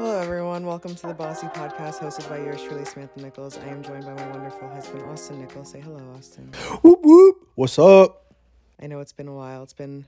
[0.00, 0.64] Hello, everyone.
[0.64, 3.58] Welcome to the Bossy Podcast, hosted by yours truly, Samantha Nichols.
[3.58, 5.72] I am joined by my wonderful husband, Austin Nichols.
[5.72, 6.50] Say hello, Austin.
[6.80, 7.36] Whoop whoop.
[7.54, 8.32] What's up?
[8.82, 9.62] I know it's been a while.
[9.62, 10.06] It's been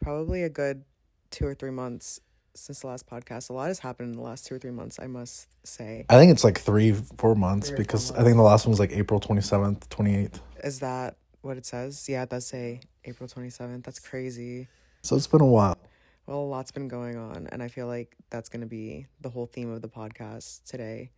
[0.00, 0.82] probably a good
[1.30, 2.18] two or three months
[2.54, 3.48] since the last podcast.
[3.48, 6.04] A lot has happened in the last two or three months, I must say.
[6.08, 8.66] I think it's like three, four months Three or four because I think the last
[8.66, 10.40] one was like April 27th, 28th.
[10.64, 12.08] Is that what it says?
[12.08, 13.84] Yeah, it does say April 27th.
[13.84, 14.66] That's crazy.
[15.02, 15.78] So it's been a while.
[16.26, 19.28] Well, a lot's been going on, and I feel like that's going to be the
[19.28, 21.10] whole theme of the podcast today.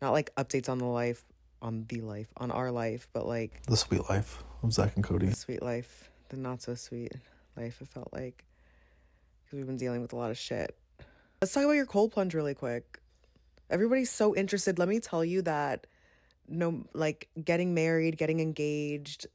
[0.00, 1.24] Not like updates on the life,
[1.60, 5.26] on the life, on our life, but like The Suite Life of Zack and Cody.
[5.26, 7.12] the sweet life, the not so sweet
[7.56, 8.44] life, it felt like.
[9.44, 10.76] Because we've been dealing with a lot of shit.
[11.40, 13.00] Let's talk about your cold plunge really quick.
[13.68, 14.78] Everybody's so interested.
[14.78, 15.88] Let me tell you that
[16.48, 19.26] no, like getting married, getting engaged,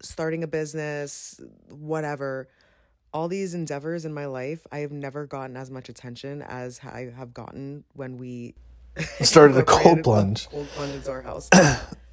[0.00, 1.40] starting a business,
[1.70, 2.48] whatever,
[3.16, 7.10] all these endeavors in my life, I have never gotten as much attention as I
[7.16, 8.54] have gotten when we
[9.20, 10.48] Started a cold plunge.
[10.48, 11.48] Cold plunge into our house.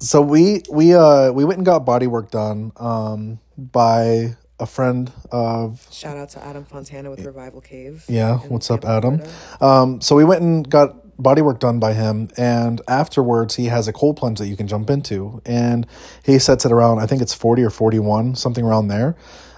[0.00, 5.10] So we we uh we went and got body work done um by a friend
[5.32, 8.04] of Shout out to Adam Fontana with Revival Cave.
[8.06, 9.22] yeah, what's up Adam?
[9.62, 13.88] Um so we went and got body work done by him and afterwards he has
[13.88, 15.86] a cold plunge that you can jump into and
[16.22, 19.16] he sets it around I think it's 40 or 41 something around there.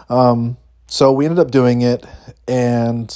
[0.09, 2.05] Um so we ended up doing it
[2.47, 3.15] and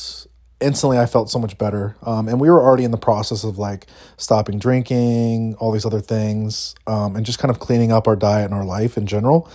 [0.60, 1.96] instantly I felt so much better.
[2.02, 6.00] Um, and we were already in the process of like stopping drinking, all these other
[6.00, 9.50] things, um, and just kind of cleaning up our diet and our life in general.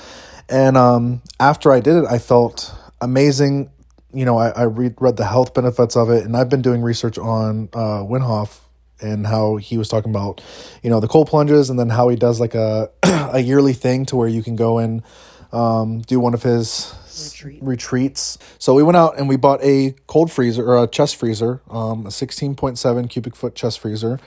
[0.50, 3.72] And um, after I did it, I felt amazing.
[4.14, 6.82] You know, I, I read, read the health benefits of it, and I've been doing
[6.82, 8.62] research on uh, Wim Hof
[9.02, 10.42] and how he was talking about,
[10.82, 14.06] you know, the cold plunges, and then how he does like a a yearly thing
[14.06, 15.04] to where you can go and
[15.56, 16.94] um, do one of his
[17.34, 17.64] Retreat.
[17.64, 18.38] retreats.
[18.60, 22.06] So we went out and we bought a cold freezer or a chest freezer, um,
[22.06, 24.20] a 16.7 cubic foot chest freezer.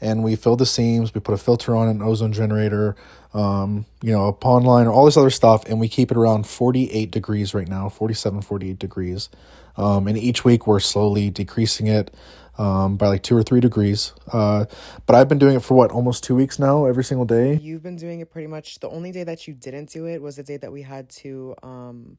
[0.00, 1.12] And we filled the seams.
[1.12, 2.94] We put a filter on an ozone generator,
[3.34, 5.64] um, you know, a pond liner, all this other stuff.
[5.66, 9.28] And we keep it around 48 degrees right now, 47, 48 degrees.
[9.76, 12.14] Um, and each week we're slowly decreasing it
[12.58, 14.12] um, by like two or three degrees.
[14.32, 14.64] Uh,
[15.06, 17.56] but I've been doing it for what, almost two weeks now, every single day.
[17.56, 18.80] You've been doing it pretty much.
[18.80, 21.54] The only day that you didn't do it was the day that we had to
[21.62, 22.18] um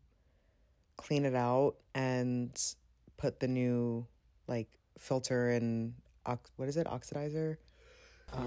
[0.97, 2.49] clean it out and
[3.17, 4.05] put the new
[4.47, 5.93] like filter and
[6.25, 7.57] ox- what is it oxidizer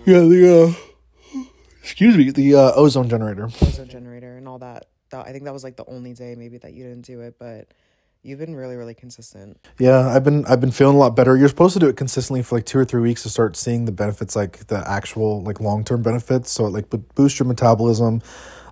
[0.04, 0.74] Yeah, the,
[1.34, 1.40] uh,
[1.80, 3.44] excuse me, the uh, ozone generator.
[3.62, 4.86] ozone generator and all that.
[5.12, 7.72] I think that was like the only day maybe that you didn't do it, but
[8.22, 9.58] you've been really really consistent.
[9.78, 11.36] Yeah, I've been I've been feeling a lot better.
[11.36, 13.84] You're supposed to do it consistently for like two or three weeks to start seeing
[13.84, 16.50] the benefits, like the actual like long term benefits.
[16.50, 18.22] So it like bo- boost your metabolism.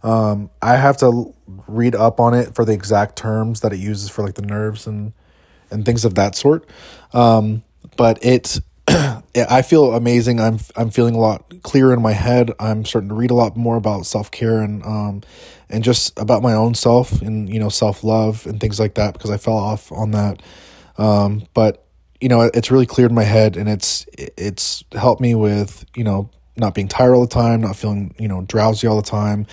[0.03, 1.34] Um, I have to
[1.66, 4.87] read up on it for the exact terms that it uses for like the nerves
[4.87, 5.12] and
[5.70, 6.69] and things of that sort.
[7.12, 7.62] Um,
[7.97, 8.58] but it,
[9.49, 10.41] I feel amazing.
[10.41, 12.50] I'm I'm feeling a lot clearer in my head.
[12.59, 15.22] I'm starting to read a lot more about self care and um
[15.71, 19.15] and just about my own self and you know self love and things like that
[19.15, 20.43] because I fell off on that.
[20.97, 21.84] Um, but
[22.21, 26.31] you know, it's really cleared my head and it's it's helped me with you know
[26.56, 29.47] not being tired all the time, not feeling you know drowsy all the time.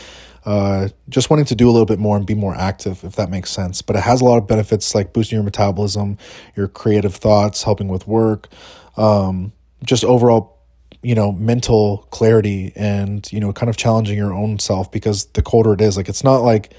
[0.46, 3.32] Uh, just wanting to do a little bit more and be more active, if that
[3.32, 3.82] makes sense.
[3.82, 6.20] But it has a lot of benefits like boosting your metabolism,
[6.56, 8.50] your creative thoughts, helping with work,
[8.96, 10.60] um, just overall,
[11.02, 15.42] you know, mental clarity and, you know, kind of challenging your own self because the
[15.42, 16.74] colder it is, like, it's not like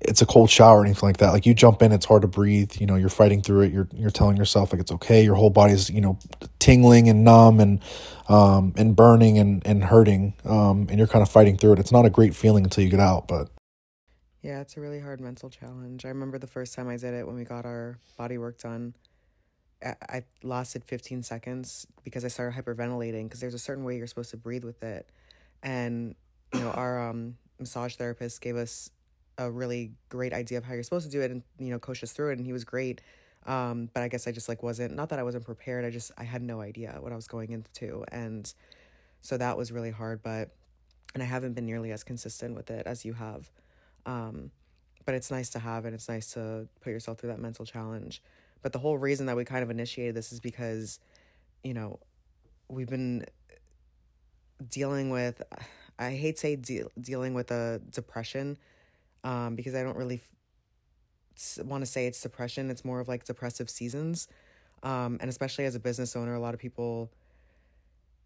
[0.00, 1.30] it's a cold shower or anything like that.
[1.32, 2.72] Like you jump in, it's hard to breathe.
[2.78, 3.72] You know, you're fighting through it.
[3.72, 5.24] You're you're telling yourself like it's okay.
[5.24, 6.18] Your whole body's you know
[6.58, 7.80] tingling and numb and
[8.28, 10.34] um and burning and and hurting.
[10.44, 11.78] Um, and you're kind of fighting through it.
[11.78, 13.48] It's not a great feeling until you get out, but
[14.42, 16.04] Yeah, it's a really hard mental challenge.
[16.04, 18.94] I remember the first time I did it when we got our body work done.
[19.84, 24.06] I, I lasted 15 seconds because I started hyperventilating because there's a certain way you're
[24.06, 25.08] supposed to breathe with it.
[25.62, 26.14] And,
[26.52, 28.90] you know, our um, massage therapist gave us
[29.38, 32.02] a really great idea of how you're supposed to do it and, you know, coach
[32.02, 32.38] us through it.
[32.38, 33.00] And he was great.
[33.46, 35.84] Um, but I guess I just like wasn't, not that I wasn't prepared.
[35.84, 38.04] I just, I had no idea what I was going into.
[38.10, 38.52] And
[39.20, 40.22] so that was really hard.
[40.22, 40.50] But,
[41.14, 43.50] and I haven't been nearly as consistent with it as you have.
[44.06, 44.50] Um,
[45.04, 48.22] but it's nice to have and it's nice to put yourself through that mental challenge.
[48.64, 50.98] But the whole reason that we kind of initiated this is because,
[51.62, 52.00] you know,
[52.66, 53.26] we've been
[54.66, 55.42] dealing with,
[55.98, 58.56] I hate to say deal, dealing with a depression,
[59.22, 60.22] um, because I don't really
[61.62, 62.70] want to say it's depression.
[62.70, 64.28] It's more of like depressive seasons.
[64.82, 67.10] Um, and especially as a business owner, a lot of people,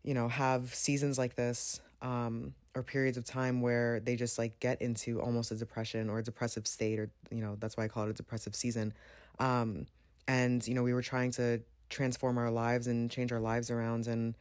[0.04, 4.60] you know, have seasons like this, um, or periods of time where they just like
[4.60, 7.88] get into almost a depression or a depressive state, or, you know, that's why I
[7.88, 8.94] call it a depressive season.
[9.40, 9.86] Um,
[10.28, 14.06] and, you know, we were trying to transform our lives and change our lives around
[14.06, 14.36] and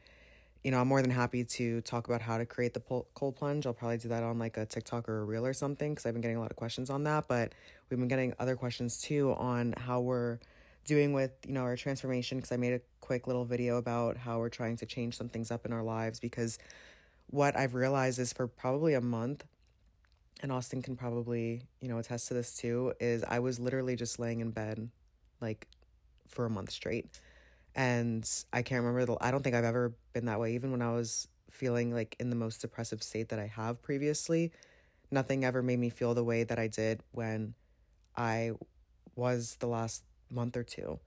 [0.62, 3.66] you know i'm more than happy to talk about how to create the cold plunge.
[3.66, 6.12] I'll probably do that on like a tiktok or a reel or something because i've
[6.12, 7.54] been getting a lot of questions on that but
[7.88, 10.38] we've been getting other questions too on how we're
[10.84, 14.38] doing with you know our transformation because i made a quick little video about how
[14.38, 16.58] we're trying to change some things up in our lives because
[17.30, 19.44] what i've realized is for probably a month
[20.42, 24.18] and austin can probably you know attest to this too is i was literally just
[24.18, 24.88] laying in bed
[25.40, 25.66] like
[26.28, 27.06] for a month straight
[27.74, 30.82] and i can't remember the i don't think i've ever been that way even when
[30.82, 34.52] i was feeling like in the most depressive state that i have previously
[35.10, 37.54] nothing ever made me feel the way that i did when
[38.16, 38.52] i
[39.18, 40.98] was the last month or two.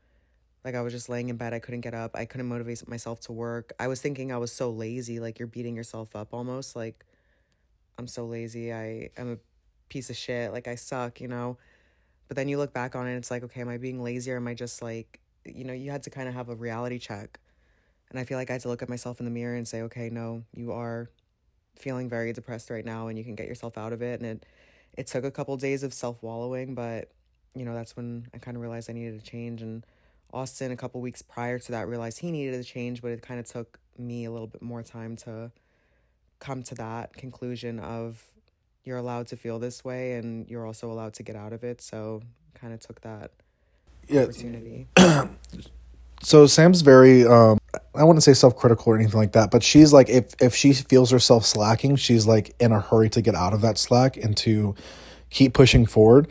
[0.63, 3.19] Like I was just laying in bed, I couldn't get up, I couldn't motivate myself
[3.21, 3.73] to work.
[3.79, 7.05] I was thinking I was so lazy, like you're beating yourself up almost like
[7.97, 8.71] I'm so lazy.
[8.71, 9.37] I am a
[9.89, 11.57] piece of shit, like I suck, you know.
[12.31, 14.37] But then you look back on it, it's like, okay, am I being lazy or
[14.37, 17.41] am I just like, you know, you had to kind of have a reality check.
[18.09, 19.81] And I feel like I had to look at myself in the mirror and say,
[19.81, 21.09] okay, no, you are
[21.77, 24.21] feeling very depressed right now and you can get yourself out of it.
[24.21, 24.45] And it
[24.97, 27.11] it took a couple days of self wallowing, but
[27.53, 29.61] you know, that's when I kind of realized I needed to change.
[29.61, 29.85] And
[30.31, 33.41] Austin, a couple weeks prior to that, realized he needed to change, but it kind
[33.41, 35.51] of took me a little bit more time to
[36.39, 38.23] come to that conclusion of
[38.83, 41.81] you're allowed to feel this way and you're also allowed to get out of it.
[41.81, 42.21] So
[42.53, 43.31] kind of took that
[44.07, 44.23] yeah.
[44.23, 44.87] opportunity.
[46.21, 47.57] so Sam's very um
[47.95, 51.11] I wouldn't say self-critical or anything like that, but she's like if if she feels
[51.11, 54.75] herself slacking, she's like in a hurry to get out of that slack and to
[55.29, 56.27] keep pushing forward.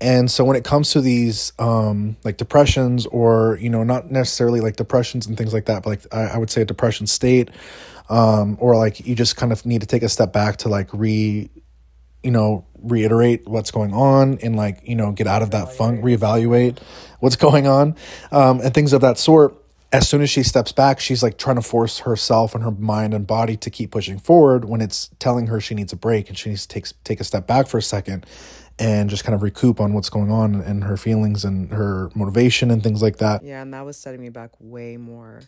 [0.00, 4.60] And so when it comes to these um, like depressions or, you know, not necessarily
[4.60, 7.50] like depressions and things like that, but like I, I would say a depression state,
[8.08, 10.88] um, or like you just kind of need to take a step back to like
[10.92, 11.50] re,
[12.22, 16.02] you know, reiterate what's going on and like, you know, get out of that funk,
[16.02, 16.78] reevaluate
[17.20, 17.96] what's going on,
[18.32, 19.54] um, and things of that sort.
[19.90, 23.14] As soon as she steps back, she's like trying to force herself and her mind
[23.14, 26.36] and body to keep pushing forward when it's telling her she needs a break and
[26.36, 28.26] she needs to take, take a step back for a second
[28.78, 32.70] and just kind of recoup on what's going on and her feelings and her motivation
[32.70, 33.42] and things like that.
[33.42, 35.40] Yeah, and that was setting me back way more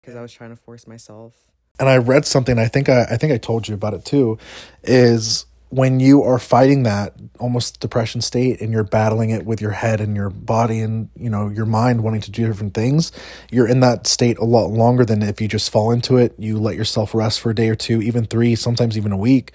[0.00, 1.34] because I was trying to force myself.
[1.80, 4.38] And I read something, I think I, I think I told you about it too,
[4.82, 9.70] is when you are fighting that almost depression state and you're battling it with your
[9.70, 13.12] head and your body and you know your mind wanting to do different things
[13.50, 16.34] you're in that state a lot longer than if you just fall into it.
[16.38, 19.52] You let yourself rest for a day or two even three sometimes even a week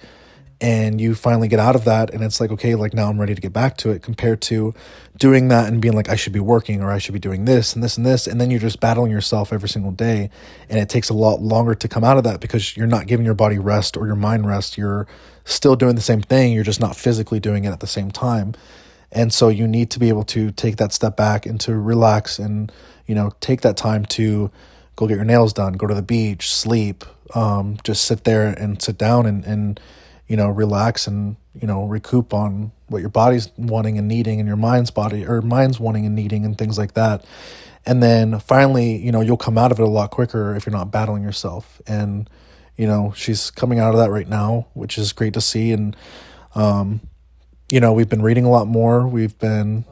[0.60, 3.34] and you finally get out of that and it's like okay like now i'm ready
[3.34, 4.72] to get back to it compared to
[5.16, 7.74] doing that and being like i should be working or i should be doing this
[7.74, 10.30] and this and this and then you're just battling yourself every single day
[10.68, 13.26] and it takes a lot longer to come out of that because you're not giving
[13.26, 14.78] your body rest or your mind rest.
[14.78, 15.06] You're
[15.44, 18.54] still doing the same thing you're just not physically doing it at the same time
[19.12, 22.38] and so you need to be able to take that step back and to relax
[22.38, 22.72] and
[23.06, 24.50] you know take that time to
[24.96, 27.04] go get your nails done go to the beach sleep
[27.34, 29.80] um, just sit there and sit down and and
[30.26, 34.46] you know, relax and, you know, recoup on what your body's wanting and needing and
[34.46, 37.24] your mind's body or mind's wanting and needing and things like that.
[37.86, 40.74] And then finally, you know, you'll come out of it a lot quicker if you're
[40.74, 41.80] not battling yourself.
[41.86, 42.28] And,
[42.76, 45.72] you know, she's coming out of that right now, which is great to see.
[45.72, 45.96] And,
[46.54, 47.00] um,
[47.70, 49.06] you know, we've been reading a lot more.
[49.06, 49.84] We've been,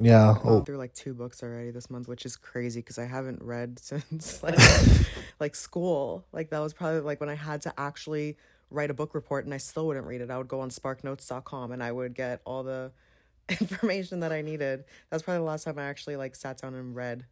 [0.00, 3.42] yeah, I've through like two books already this month, which is crazy because I haven't
[3.42, 4.58] read since like
[5.40, 6.24] like school.
[6.32, 8.36] Like that was probably like when I had to actually
[8.70, 10.30] write a book report and I still wouldn't read it.
[10.30, 12.92] I would go on sparknotes.com and I would get all the
[13.60, 14.84] information that I needed.
[15.10, 17.24] That's probably the last time I actually like sat down and read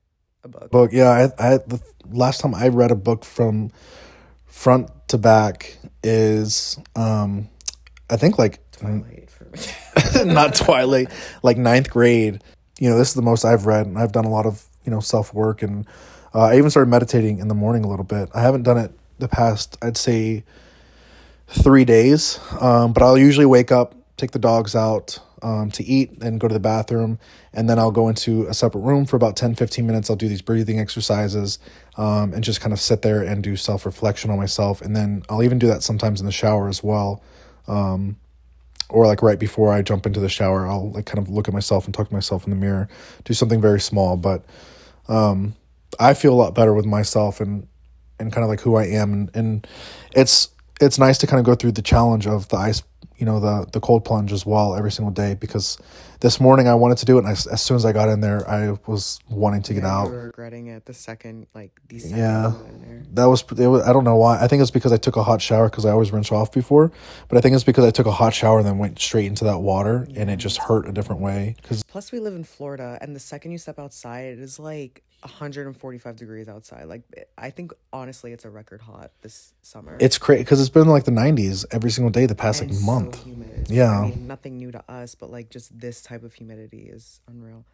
[0.42, 0.70] a book.
[0.70, 1.30] Book, yeah.
[1.38, 3.70] I, I the last time I read a book from
[4.46, 7.48] front to back is um
[8.08, 9.26] I think like Twilight
[10.24, 11.10] not Twilight,
[11.42, 12.42] like ninth grade.
[12.78, 14.90] You know, this is the most I've read, and I've done a lot of you
[14.90, 15.86] know self work, and
[16.34, 18.28] uh, I even started meditating in the morning a little bit.
[18.34, 20.44] I haven't done it the past, I'd say,
[21.48, 22.38] three days.
[22.60, 26.48] Um, but I'll usually wake up, take the dogs out um, to eat, and go
[26.48, 27.20] to the bathroom.
[27.52, 30.10] And then I'll go into a separate room for about 10, 15 minutes.
[30.10, 31.60] I'll do these breathing exercises
[31.96, 34.82] um, and just kind of sit there and do self reflection on myself.
[34.82, 37.22] And then I'll even do that sometimes in the shower as well.
[37.68, 38.16] Um,
[38.88, 41.54] or like right before I jump into the shower, I'll like kind of look at
[41.54, 42.88] myself and talk to myself in the mirror,
[43.24, 44.16] do something very small.
[44.16, 44.44] But
[45.08, 45.54] um,
[46.00, 47.68] I feel a lot better with myself and
[48.18, 49.12] and kind of like who I am.
[49.12, 49.66] And, and
[50.12, 50.48] it's
[50.80, 52.82] it's nice to kind of go through the challenge of the ice,
[53.18, 55.78] you know, the the cold plunge as well every single day because
[56.20, 58.20] this morning I wanted to do it, and I, as soon as I got in
[58.20, 60.08] there, I was wanting to yeah, get out.
[60.08, 62.52] regretting it the second, like the yeah,
[63.12, 63.82] that was, it was.
[63.82, 64.40] I don't know why.
[64.40, 66.92] I think it's because I took a hot shower because I always rinse off before,
[67.28, 69.44] but I think it's because I took a hot shower and then went straight into
[69.44, 70.22] that water, yeah.
[70.22, 71.56] and it just hurt a different way.
[71.60, 75.02] Because plus we live in Florida, and the second you step outside, it is like
[75.30, 76.84] 145 degrees outside.
[76.86, 77.02] Like
[77.36, 79.96] I think honestly it's a record hot this summer.
[80.00, 82.78] It's crazy because it's been like the 90s every single day the past And like
[82.80, 83.24] so month.
[83.24, 83.66] humid.
[83.70, 84.00] Yeah.
[84.00, 87.64] I mean, nothing new to us, but like just this type of humidity is unreal.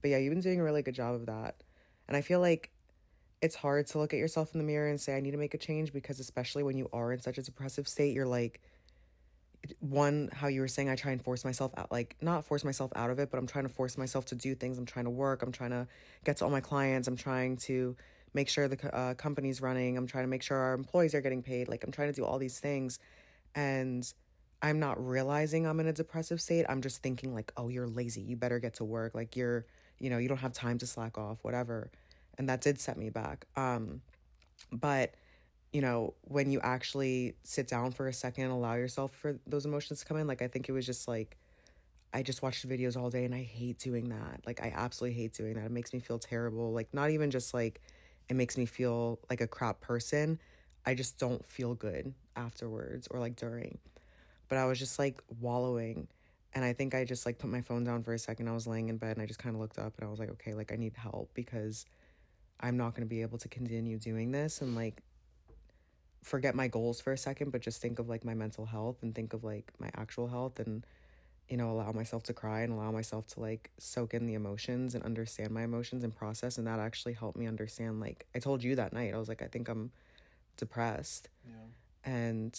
[0.00, 1.62] But yeah, you've been doing a really good job of that.
[2.08, 2.70] And I feel like
[3.40, 5.54] it's hard to look at yourself in the mirror and say, I need to make
[5.54, 8.60] a change because, especially when you are in such a depressive state, you're like,
[9.80, 12.92] one, how you were saying, I try and force myself out, like, not force myself
[12.96, 14.78] out of it, but I'm trying to force myself to do things.
[14.78, 15.42] I'm trying to work.
[15.42, 15.86] I'm trying to
[16.24, 17.06] get to all my clients.
[17.06, 17.96] I'm trying to
[18.34, 19.96] make sure the uh, company's running.
[19.96, 21.68] I'm trying to make sure our employees are getting paid.
[21.68, 22.98] Like, I'm trying to do all these things.
[23.54, 24.10] And
[24.62, 26.66] I'm not realizing I'm in a depressive state.
[26.68, 28.22] I'm just thinking, like, oh, you're lazy.
[28.22, 29.14] You better get to work.
[29.14, 29.66] Like, you're,
[29.98, 31.90] you know, you don't have time to slack off, whatever.
[32.38, 33.46] And that did set me back.
[33.56, 34.00] Um,
[34.72, 35.14] but,
[35.72, 39.64] you know, when you actually sit down for a second and allow yourself for those
[39.64, 41.38] emotions to come in, like, I think it was just like,
[42.12, 44.42] I just watched videos all day and I hate doing that.
[44.46, 45.64] Like, I absolutely hate doing that.
[45.64, 46.72] It makes me feel terrible.
[46.72, 47.80] Like, not even just like,
[48.28, 50.38] it makes me feel like a crap person.
[50.84, 53.78] I just don't feel good afterwards or like during
[54.52, 56.08] but I was just like wallowing.
[56.52, 58.48] And I think I just like put my phone down for a second.
[58.48, 60.18] I was laying in bed and I just kind of looked up and I was
[60.18, 61.86] like, okay, like I need help because
[62.60, 65.00] I'm not going to be able to continue doing this and like
[66.22, 69.14] forget my goals for a second, but just think of like my mental health and
[69.14, 70.86] think of like my actual health and,
[71.48, 74.94] you know, allow myself to cry and allow myself to like soak in the emotions
[74.94, 76.58] and understand my emotions and process.
[76.58, 78.00] And that actually helped me understand.
[78.00, 79.90] Like I told you that night, I was like, I think I'm
[80.56, 81.28] depressed.
[82.04, 82.58] And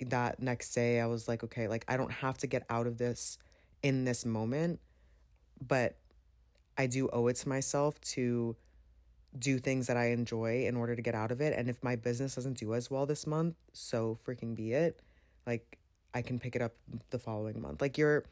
[0.00, 2.98] that next day I was like, okay, like I don't have to get out of
[2.98, 3.36] this
[3.82, 4.80] in this moment,
[5.66, 5.96] but
[6.78, 8.56] I do owe it to myself to
[9.38, 11.54] do things that I enjoy in order to get out of it.
[11.56, 15.00] And if my business doesn't do as well this month, so freaking be it.
[15.46, 15.78] Like
[16.12, 16.72] I can pick it up
[17.10, 17.80] the following month.
[17.80, 18.24] Like your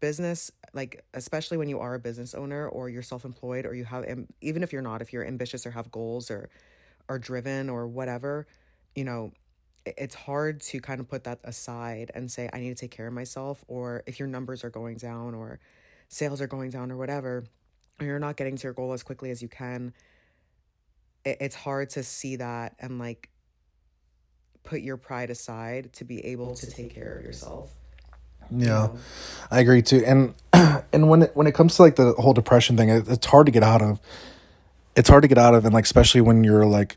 [0.00, 4.04] business, like especially when you are a business owner or you're self-employed or you have
[4.40, 6.48] even if you're not, if you're ambitious or have goals or
[7.08, 8.46] are driven or whatever,
[8.94, 9.32] you know,
[9.84, 13.06] it's hard to kind of put that aside and say I need to take care
[13.06, 15.60] of myself or if your numbers are going down or
[16.08, 17.44] sales are going down or whatever
[18.00, 19.92] or you're not getting to your goal as quickly as you can
[21.26, 23.28] it, it's hard to see that and like
[24.62, 27.70] put your pride aside to be able to take care of yourself
[28.50, 28.88] Yeah,
[29.50, 30.02] I agree too.
[30.06, 30.34] And
[30.92, 33.46] and when it when it comes to like the whole depression thing, it, it's hard
[33.46, 34.00] to get out of.
[34.94, 36.96] It's hard to get out of, and like especially when you're like,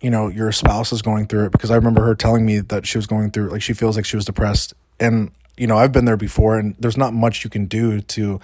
[0.00, 1.52] you know, your spouse is going through it.
[1.52, 4.04] Because I remember her telling me that she was going through like she feels like
[4.04, 7.50] she was depressed, and you know I've been there before, and there's not much you
[7.50, 8.40] can do to You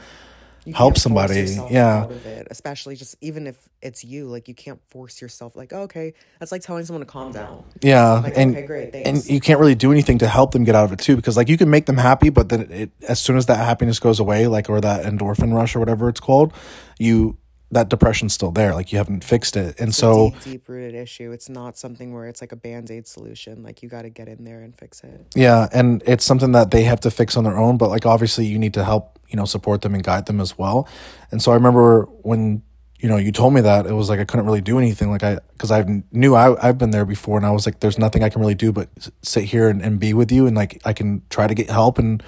[0.75, 1.57] help somebody.
[1.71, 2.03] Yeah.
[2.03, 5.73] out of it, especially just even if it's you like you can't force yourself like
[5.73, 9.25] oh, okay that's like telling someone to calm down Yeah, Like, and okay, great, and
[9.27, 11.49] you can't really do anything to help them get out of it too, because like
[11.49, 14.47] you can make them happy, but then it as soon as that happiness goes away,
[14.47, 16.53] like or that endorphin rush or whatever it's called,
[16.99, 17.37] you
[17.71, 21.33] that depression's still there, like you haven't fixed it, and it's so deep rooted issue.
[21.33, 24.45] It's not something where it's like a band-aid solution like you got to get in
[24.45, 25.27] there and fix it.
[25.35, 28.47] Yeah, and it's something that they have to fix on their own, but like obviously
[28.47, 30.89] you need to help, you know, support them and guide them as well,
[31.31, 32.63] and so I remember when
[33.01, 35.23] you know you told me that it was like I couldn't really do anything, like
[35.23, 38.25] I because I knew I I've been there before, and I was like, there's nothing
[38.25, 38.89] I can really do but
[39.23, 41.99] sit here and, and be with you, and like I can try to get help,
[41.99, 42.23] and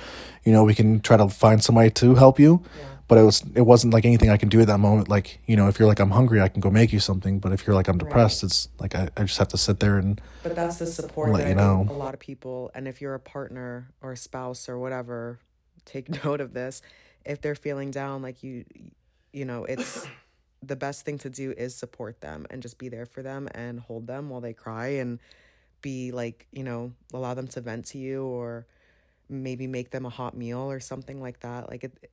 [0.45, 2.63] you know we can try to find somebody to help you.
[3.11, 5.09] But it was it wasn't like anything I can do at that moment.
[5.09, 7.41] Like you know, if you're like I'm hungry, I can go make you something.
[7.41, 9.99] But if you're like I'm depressed, it's like I, I just have to sit there
[9.99, 11.89] and But that's the support that you know.
[11.91, 15.41] a lot of people, and if you're a partner or a spouse or whatever,
[15.85, 16.83] take note of this.
[17.25, 18.65] If they're feeling down, like you,
[19.33, 20.07] you know, it's
[20.63, 23.81] the best thing to do is support them and just be there for them and
[23.81, 25.19] hold them while they cry and
[25.83, 28.67] be like, you know, allow them to vent to you or
[29.29, 31.69] maybe make them a hot meal or something like that.
[31.69, 32.11] Like it,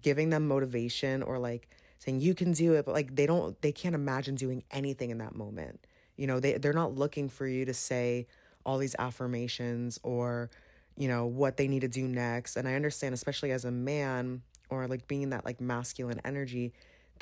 [0.00, 3.72] giving them motivation or like saying you can do it but like they don't they
[3.72, 5.86] can't imagine doing anything in that moment.
[6.16, 8.26] You know they they're not looking for you to say
[8.64, 10.50] all these affirmations or
[10.96, 12.56] you know what they need to do next.
[12.56, 16.72] And i understand especially as a man or like being that like masculine energy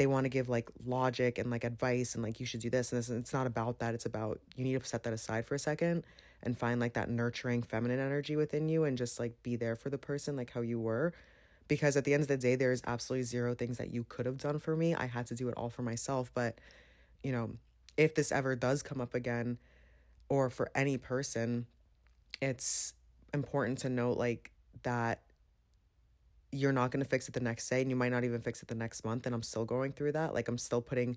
[0.01, 2.91] they want to give like logic and like advice and like you should do this
[2.91, 3.93] and this and it's not about that.
[3.95, 6.05] It's about you need to set that aside for a second
[6.43, 9.91] and find like that nurturing feminine energy within you and just like be there for
[9.91, 11.13] the person like how you were
[11.71, 14.37] because at the end of the day there's absolutely zero things that you could have
[14.37, 14.93] done for me.
[14.93, 16.59] I had to do it all for myself but
[17.23, 17.53] you know
[17.97, 19.57] if this ever does come up again
[20.29, 21.67] or for any person
[22.43, 22.95] it's
[23.33, 24.51] important to note like
[24.83, 25.23] that
[26.51, 28.63] you're not going to fix it the next day and you might not even fix
[28.63, 30.35] it the next month and i'm still going through that.
[30.35, 31.17] Like i'm still putting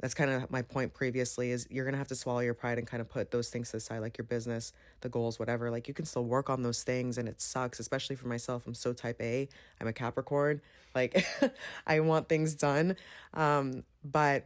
[0.00, 2.78] that's kind of my point previously is you're going to have to swallow your pride
[2.78, 5.70] and kind of put those things to the side like your business the goals whatever
[5.70, 8.74] like you can still work on those things and it sucks especially for myself i'm
[8.74, 9.48] so type a
[9.80, 10.60] i'm a capricorn
[10.94, 11.26] like
[11.86, 12.96] i want things done
[13.34, 14.44] um but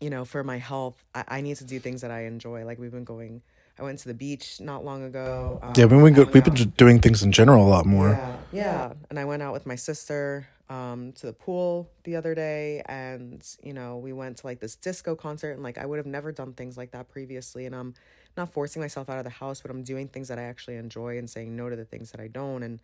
[0.00, 2.64] you know, for my health, I, I need to do things that I enjoy.
[2.64, 3.42] Like we've been going,
[3.78, 5.60] I went to the beach not long ago.
[5.62, 8.10] Um, Yeah, we go, we've been doing things in general a lot more.
[8.10, 8.92] yeah, yeah.
[9.10, 13.46] And I went out with my sister um, to the pool the other day, and
[13.62, 16.32] you know, we went to like this disco concert, and like I would have never
[16.32, 17.94] done things like that previously, and I'm
[18.36, 21.18] not forcing myself out of the house, but I'm doing things that I actually enjoy
[21.18, 22.80] and saying no to the things that I don't, and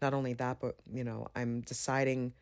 [0.00, 2.32] not only that, but you know, I'm deciding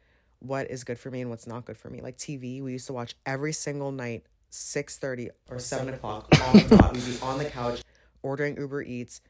[0.41, 2.01] what is good for me and what's not good for me.
[2.01, 6.57] Like TV, we used to watch every single night, six thirty or seven o'clock on
[6.57, 6.93] the dot.
[6.93, 7.83] We'd be on the couch
[8.23, 9.23] ordering Uber Eats,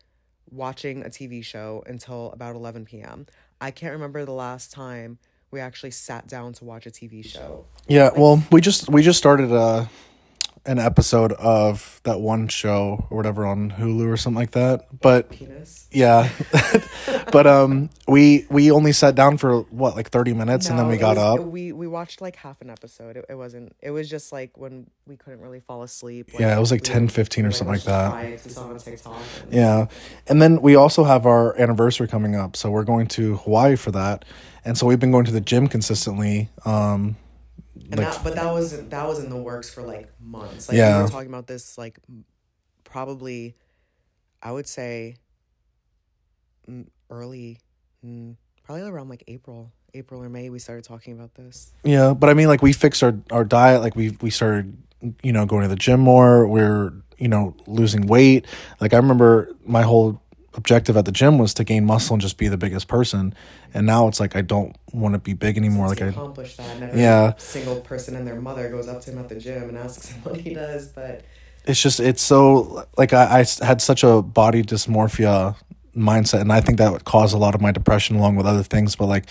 [0.51, 3.27] watching a TV show until about eleven p.m.
[3.61, 5.19] I can't remember the last time
[5.53, 7.67] we actually sat down to watch a TV show.
[7.87, 9.85] Yeah, well, we just we just started uh
[10.65, 14.87] an episode of that one show or whatever on Hulu or something like that.
[15.01, 15.89] But Penis.
[15.91, 16.29] yeah.
[17.33, 20.97] but um we we only sat down for what, like 30 minutes and then we
[20.99, 21.47] got was- up.
[21.47, 23.17] We we watched like half an episode.
[23.17, 23.75] It, it wasn't.
[23.81, 26.31] It was just like when we couldn't really fall asleep.
[26.39, 28.11] Yeah, it was like we 10, 15 or like, something like that.
[28.11, 29.17] Spikes, we saw on TikTok.
[29.43, 29.87] and- Yeah.
[30.29, 32.55] And then we also have our anniversary coming up.
[32.57, 34.25] So we're going to Hawaii for that.
[34.65, 36.51] And so we've been going to the gym consistently.
[36.65, 37.17] Um
[37.75, 40.69] And like that, but that was that was in the works for like months.
[40.69, 40.99] Like Yeah.
[40.99, 41.99] we were talking about this like
[42.85, 43.57] probably,
[44.43, 45.17] I would say,
[47.11, 47.59] early,
[48.05, 50.51] mm, probably around like April, April or May.
[50.51, 51.73] We started talking about this.
[51.85, 53.81] Yeah, but I mean, like we fixed our our diet.
[53.83, 54.77] Like we we started,
[55.23, 56.47] you know, going to the gym more.
[56.47, 58.47] We're you know losing weight.
[58.81, 60.22] Like I remember my whole
[60.55, 63.35] objective at the gym was to gain muscle and just be the biggest person.
[63.75, 65.89] And now it's like I don't want to be big anymore.
[65.89, 66.75] Like I accomplished that.
[66.77, 67.35] And every Yeah.
[67.39, 70.23] single person and their mother goes up to him at the gym and asks him
[70.23, 70.89] what he does.
[70.89, 71.25] But
[71.65, 75.57] it's just it's so like I had such a body dysmorphia
[75.95, 78.63] mindset and i think that would cause a lot of my depression along with other
[78.63, 79.27] things but like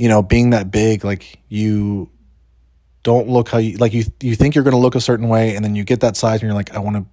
[0.00, 2.10] you know being that big like you
[3.04, 5.54] don't look how you like you you think you're going to look a certain way
[5.54, 7.04] and then you get that size and you're like i want to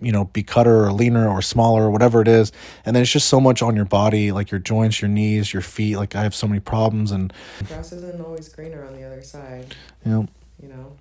[0.00, 2.52] you know be cutter or leaner or smaller or whatever it is.
[2.84, 5.62] And then it's just so much on your body like your joints your knees your
[5.62, 5.96] feet.
[5.96, 7.32] Like i have so many problems and
[7.66, 9.74] grass isn't always greener on the other side.
[10.04, 10.22] yeah
[10.60, 10.96] you know?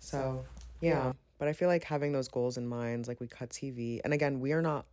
[0.00, 0.44] So
[0.80, 1.12] yeah.
[1.38, 4.40] But i feel like having those goals in mind like we cut tv and again
[4.40, 4.86] we are not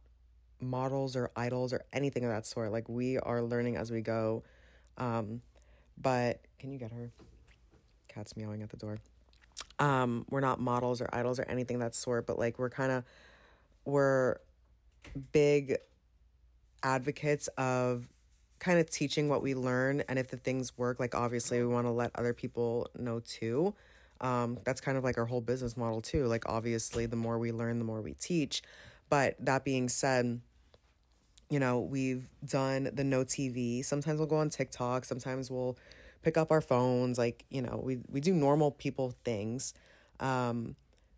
[0.62, 2.72] models or idols or anything of that sort.
[2.72, 4.44] Like we are learning as we go.
[4.98, 5.42] Um
[5.98, 7.12] but can you get her?
[8.08, 9.00] Cat's meowing at the door
[9.80, 13.04] um we're not models or idols or anything that sort but like we're kind of
[13.86, 14.38] we're
[15.32, 15.78] big
[16.84, 18.08] advocates of
[18.60, 21.86] kind of teaching what we learn and if the things work like obviously we want
[21.86, 23.74] to let other people know too.
[24.22, 27.52] Um, that's kind of like our whole business model too like obviously the more we
[27.52, 28.62] learn the more we teach.
[29.10, 30.42] But that being said
[31.50, 35.78] you know we've done the no tv sometimes we'll go on tiktok sometimes we'll
[36.26, 39.76] pick up our phones like you know we, we do normal people things.
[40.20, 40.76] Um,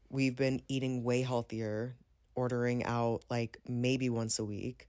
[0.10, 1.96] we've been eating way healthier
[2.36, 4.88] ordering out like maybe once a week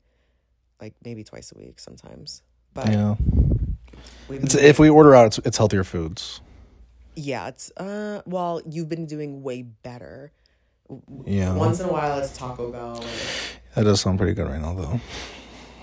[0.81, 2.43] like maybe twice a week sometimes.
[2.75, 3.15] But yeah.
[4.29, 6.41] if we order out it's, it's healthier foods.
[7.15, 10.33] Yeah it's uh well you've been doing way better.
[11.25, 11.55] Yeah.
[11.55, 13.05] once in a while it's taco bell.
[13.77, 15.01] That does sound pretty good right now though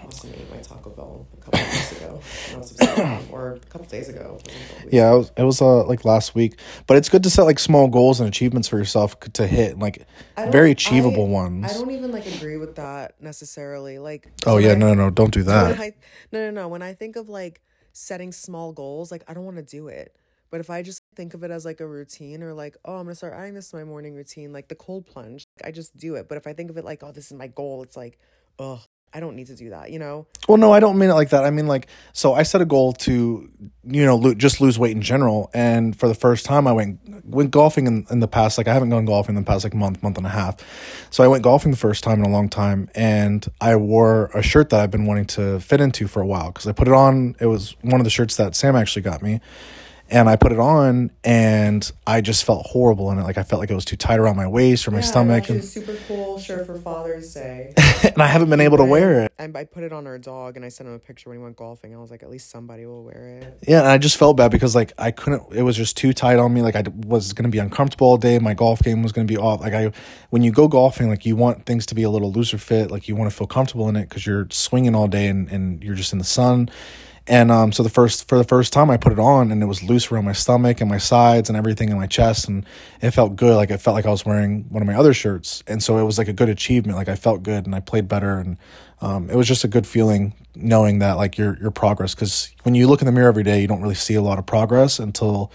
[0.06, 2.20] Have ate my taco bell a couple weeks ago
[2.54, 5.32] I was upset, or a couple days ago wasn't a couple weeks Yeah, it was,
[5.38, 8.30] it was uh like last week, but it's good to set like small goals and
[8.30, 10.06] achievements for yourself to hit, like
[10.38, 11.66] very achievable I- ones.
[11.72, 14.00] I don't even like agree with that necessarily.
[14.00, 15.80] Like, oh yeah, I- no, no, no, don't do that.
[15.80, 15.94] I,
[16.32, 16.68] no, no, no.
[16.68, 17.62] When I think of like
[17.94, 20.16] setting small goals, like I don't want to do it.
[20.52, 23.06] But if I just think of it as like a routine or like, oh, I'm
[23.06, 26.16] gonna start adding this to my morning routine, like the cold plunge, I just do
[26.16, 26.30] it.
[26.30, 28.20] But if I think of it like, oh, this is my goal, it's like,
[28.60, 28.82] oh,
[29.16, 30.28] I don't need to do that, you know?
[30.50, 31.46] Well, no, I don't mean it like that.
[31.46, 33.50] I mean like, so I set a goal to,
[33.86, 37.00] you know, lo- just lose weight in general, and for the first time, I went
[37.26, 38.58] went golfing in, in the past.
[38.58, 40.58] Like I haven't gone golfing in the past like month, month and a half.
[41.12, 44.44] So I went golfing the first time in a long time, and I wore a
[44.44, 46.94] shirt that I've been wanting to fit into for a while because I put it
[46.94, 47.38] on.
[47.40, 49.40] It was one of the shirts that Sam actually got me.
[50.10, 53.24] And I put it on and I just felt horrible in it.
[53.24, 55.44] Like I felt like it was too tight around my waist or my Yeah, stomach
[55.44, 57.74] got you a and, super cool shirt for Father's Day.
[58.04, 59.32] and I haven't been able to wear it.
[59.40, 61.44] And I put it on our dog, and I sent him a picture when he
[61.44, 61.94] went golfing.
[61.94, 63.58] I was like, at least somebody will wear it.
[63.68, 65.54] Yeah, and I just felt bad because like I couldn't.
[65.54, 66.62] It was just too tight on me.
[66.62, 68.38] Like I was gonna be uncomfortable all day.
[68.40, 69.62] My golf game was gonna be off.
[69.62, 69.92] Like I,
[70.30, 72.92] when you go golfing, like you want things to be a little looser fit.
[72.92, 75.84] Like you want to feel comfortable in it because you're swinging all day and and
[75.84, 76.70] you're just in the sun.
[77.28, 79.66] And um, so the first for the first time I put it on and it
[79.66, 82.66] was loose around my stomach and my sides and everything in my chest and
[83.02, 83.56] it felt good.
[83.56, 85.64] Like it felt like I was wearing one of my other shirts.
[85.66, 86.98] And so it was like a good achievement.
[86.98, 88.58] Like I felt good and I played better and
[89.02, 92.76] um, it was just a good feeling knowing that like your your progress because when
[92.76, 95.00] you look in the mirror every day you don't really see a lot of progress
[95.00, 95.52] until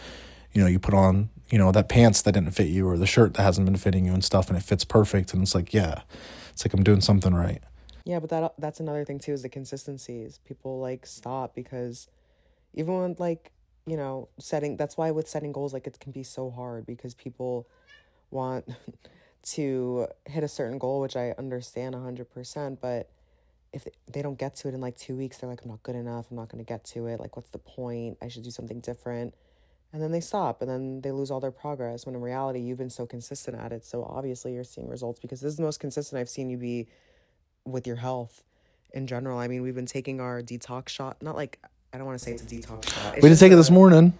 [0.52, 3.06] you know you put on you know that pants that didn't fit you or the
[3.06, 5.72] shirt that hasn't been fitting you and stuff and it fits perfect and it's like
[5.72, 6.02] yeah
[6.50, 7.62] it's like i'm doing something right
[8.11, 10.40] Yeah, but that that's another thing too is the consistencies.
[10.44, 12.09] People like stop because
[12.75, 13.53] even when like,
[13.87, 17.14] you know, setting that's why with setting goals like it can be so hard because
[17.14, 17.68] people
[18.33, 18.68] want
[19.55, 23.09] to hit a certain goal, which I understand 100%, but
[23.73, 25.94] if they don't get to it in like 2 weeks, they're like I'm not good
[25.94, 26.27] enough.
[26.33, 27.20] I'm not going to get to it.
[27.20, 28.18] Like what's the point?
[28.20, 29.35] I should do something different.
[29.92, 32.79] And then they stop and then they lose all their progress when in reality you've
[32.79, 33.85] been so consistent at it.
[33.85, 36.88] So obviously you're seeing results because this is the most consistent I've seen you be
[37.64, 38.42] with your health
[38.92, 39.38] in general.
[39.38, 41.23] I mean, we've been taking our detox shot.
[41.23, 41.59] Not like
[41.92, 43.14] I don't want to say it's a detox shot.
[43.16, 44.12] we didn't take it this morning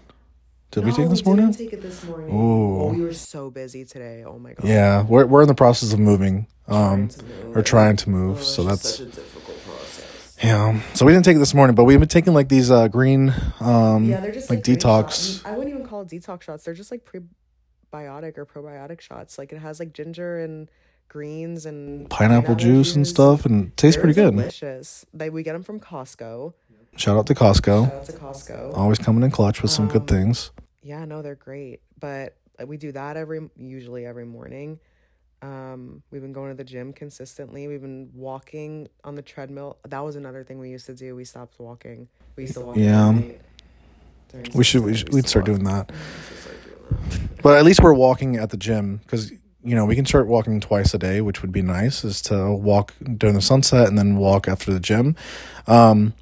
[0.73, 2.31] did we take it this morning We Didn't take it this morning.
[2.33, 2.87] Ooh.
[2.95, 4.23] We were so busy today.
[4.25, 4.67] Oh my god.
[4.69, 7.57] yeah we're, we're in the process of moving um Trying to move.
[7.57, 10.37] or trying to move Oh, so that's such a difficult process.
[10.43, 12.87] yeah so we didn't take it this morning but we've been taking like these uh
[12.89, 15.43] green um Yeah, they're just like like, detox shots.
[15.45, 16.65] I wouldn't even call it detox shots.
[16.65, 19.39] They're just like prebiotic or probiotic shots.
[19.39, 20.71] Like it has like ginger and
[21.11, 25.05] greens and pineapple juice and stuff and tastes They're pretty good Delicious.
[25.13, 26.55] They we get them from Costco.
[26.97, 28.77] shout out to costco Shout out to Costco.
[28.77, 30.51] always coming in clutch with some good Um, things
[30.83, 31.81] Yeah, no, they're great.
[31.99, 34.79] But uh, we do that every usually every morning.
[35.43, 37.67] Um, we've been going to the gym consistently.
[37.67, 39.79] We've been walking on the treadmill.
[39.89, 41.17] That was another thing we used to do.
[41.17, 42.09] We stopped walking.
[42.37, 42.77] We used to walk.
[42.77, 43.09] Yeah.
[43.09, 43.41] every night
[44.31, 45.13] during we should we should.
[45.13, 45.97] We'd start doing that We
[46.29, 46.99] should start doing
[47.33, 47.43] that.
[47.43, 50.61] but at least we're walking at the gym because you know we can start walking
[50.61, 54.17] twice a day which would be nice is to walk during the sunset and then
[54.17, 55.15] walk after the gym
[55.67, 56.15] um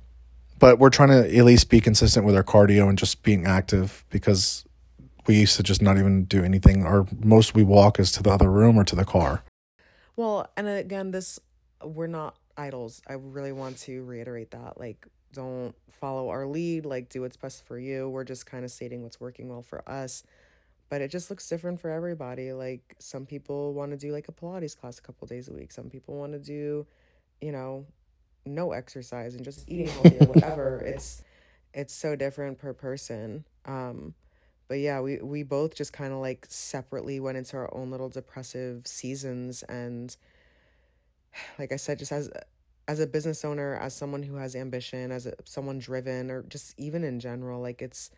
[0.59, 4.05] but we're trying to at least be consistent with our cardio and just being active
[4.11, 4.65] because
[5.27, 8.31] we used to just not even do anything our most we walk is to the
[8.31, 9.43] other room or to the car
[10.17, 11.39] Well, and again, this
[11.85, 13.03] we're not idols.
[13.07, 14.81] I really want to reiterate that.
[14.81, 16.85] Like, don't follow our lead.
[16.85, 18.09] Like, do what's best for you.
[18.09, 20.25] We're just kind of stating what's working well for us.
[20.89, 22.53] But it just looks different for everybody.
[22.53, 25.71] Like, some people want to do like a Pilates class a couple days a week.
[25.73, 26.87] Some people want to do,
[27.41, 27.87] you know,
[28.47, 30.83] no exercise and just eating healthy or whatever.
[30.87, 31.23] It's
[31.75, 33.45] it's so different per person.
[33.67, 34.15] Um,
[34.69, 38.09] but yeah, we we both just kind of like separately went into our own little
[38.09, 40.17] depressive seasons and
[41.59, 42.31] like I said just as
[42.87, 46.75] as a business owner, as someone who has ambition, as a, someone driven or just
[46.79, 48.11] even in general, like it's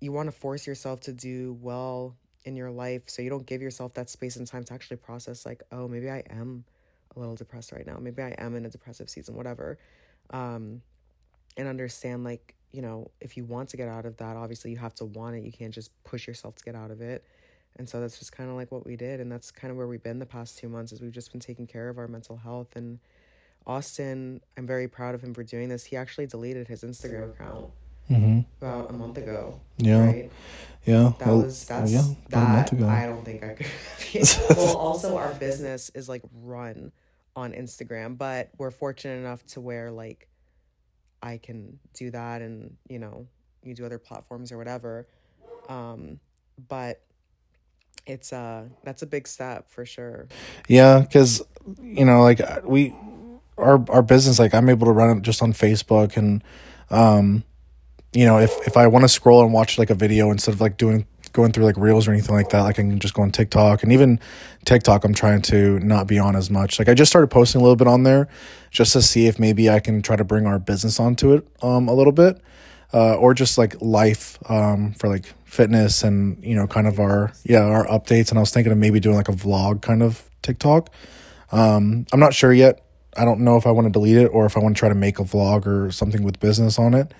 [0.00, 3.60] you want to force yourself to do well in your life so you don't give
[3.60, 6.64] yourself that space and time to actually process like, oh, maybe I am
[7.16, 7.98] a little depressed right now.
[8.00, 9.78] Maybe I am in a depressive season, whatever.
[10.30, 10.82] Um
[11.56, 14.76] and understand like you know if you want to get out of that obviously you
[14.76, 15.44] have to want it.
[15.44, 17.24] You can't just push yourself to get out of it.
[17.76, 19.86] And so that's just kind of like what we did and that's kind of where
[19.86, 22.36] we've been the past two months is we've just been taking care of our mental
[22.36, 22.76] health.
[22.76, 23.00] And
[23.66, 25.84] austin i'm very proud of him for doing this.
[25.86, 27.70] He actually deleted his instagram account
[28.10, 28.40] mm-hmm.
[28.60, 30.04] about a month ago yeah.
[30.04, 30.32] right?
[30.84, 31.12] Yeah.
[31.18, 32.88] That well, was that's yeah about a month that ago.
[32.88, 33.66] I don't think i could
[34.56, 36.92] well also our business is like run
[37.36, 40.28] on instagram but we're fortunate enough to where like
[41.22, 43.28] i can do that and you know
[43.62, 45.06] you do other platforms or whatever.
[45.68, 46.20] Um
[46.68, 47.02] but
[48.06, 50.28] it's uh that's a big step for sure.
[50.68, 51.42] Yeah, because
[51.82, 52.94] you know, like we,
[53.56, 56.42] our our business, like I'm able to run it just on Facebook, and
[56.90, 57.44] um,
[58.12, 60.60] you know, if if I want to scroll and watch like a video instead of
[60.60, 63.22] like doing going through like reels or anything like that, like I can just go
[63.22, 64.20] on TikTok, and even
[64.64, 66.78] TikTok, I'm trying to not be on as much.
[66.78, 68.28] Like I just started posting a little bit on there,
[68.70, 71.88] just to see if maybe I can try to bring our business onto it um
[71.88, 72.40] a little bit.
[72.90, 77.30] Uh, or just like life um, for like fitness and you know kind of our
[77.44, 80.30] yeah our updates and i was thinking of maybe doing like a vlog kind of
[80.40, 80.88] tiktok
[81.50, 82.84] um, I'm not sure yet.
[83.16, 84.88] I don't know if I want to delete it or if I want to try
[84.88, 87.12] to make a vlog or something with business on it.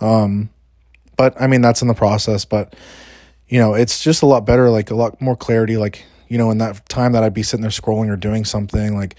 [0.00, 0.50] Um,
[1.16, 2.44] but I mean, that's in the process.
[2.44, 2.74] But,
[3.48, 5.76] you know, it's just a lot better, like a lot more clarity.
[5.76, 8.96] Like, you know, in that time that I'd be sitting there scrolling or doing something,
[8.96, 9.16] like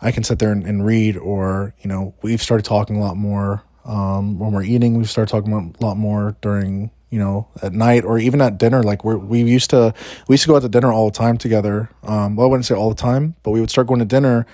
[0.00, 3.16] I can sit there and, and read, or, you know, we've started talking a lot
[3.16, 3.62] more.
[3.84, 8.04] Um, when we're eating, we've started talking a lot more during, you know, at night
[8.04, 8.82] or even at dinner.
[8.82, 9.94] Like we're, we used to,
[10.26, 11.88] we used to go out to dinner all the time together.
[12.02, 14.44] Um, well, I wouldn't say all the time, but we would start going to dinner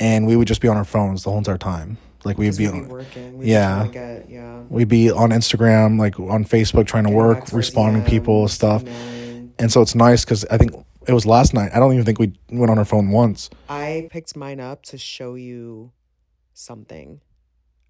[0.00, 1.98] and we would just be on our phones the whole entire time.
[2.28, 3.38] Like we'd be we'd be on, working.
[3.38, 3.84] We'd Yeah.
[3.84, 4.60] Be get, yeah.
[4.68, 8.84] we'd be on Instagram, like on Facebook, trying to Getting work, responding to people, stuff.
[9.58, 10.72] And so it's nice because I think
[11.06, 11.70] it was last night.
[11.74, 13.50] I don't even think we went on our phone once.
[13.68, 15.90] I picked mine up to show you
[16.52, 17.20] something.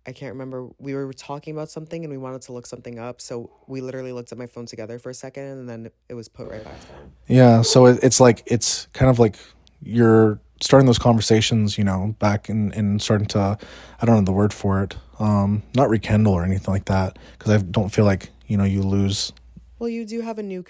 [0.06, 0.68] I can't remember.
[0.78, 3.20] We were talking about something and we wanted to look something up.
[3.20, 6.28] So we literally looked at my phone together for a second and then it was
[6.28, 7.12] put right back down.
[7.26, 7.60] Yeah.
[7.60, 9.36] So it, it's like, it's kind of like
[9.82, 13.58] you're starting those conversations, you know, back and, and starting to,
[14.00, 17.18] I don't know the word for it, um, not rekindle or anything like that.
[17.38, 19.32] Cause I don't feel like, you know, you lose.
[19.78, 20.64] Well, you do have a new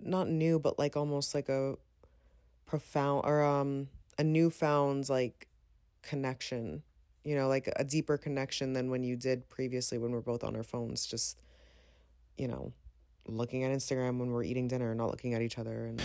[0.00, 1.74] not new, but like almost like a
[2.66, 3.88] profound or um
[4.18, 5.48] a newfound like
[6.02, 6.82] connection.
[7.22, 10.56] You know, like a deeper connection than when you did previously when we're both on
[10.56, 11.38] our phones, just
[12.38, 12.72] you know,
[13.26, 16.02] looking at Instagram when we're eating dinner, not looking at each other and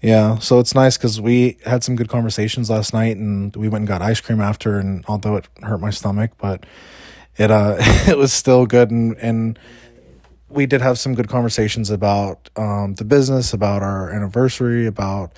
[0.00, 3.82] Yeah, so it's nice because we had some good conversations last night, and we went
[3.82, 4.78] and got ice cream after.
[4.78, 6.64] And although it hurt my stomach, but
[7.36, 7.76] it uh
[8.08, 9.58] it was still good, and and
[10.48, 15.32] we did have some good conversations about um the business, about our anniversary, about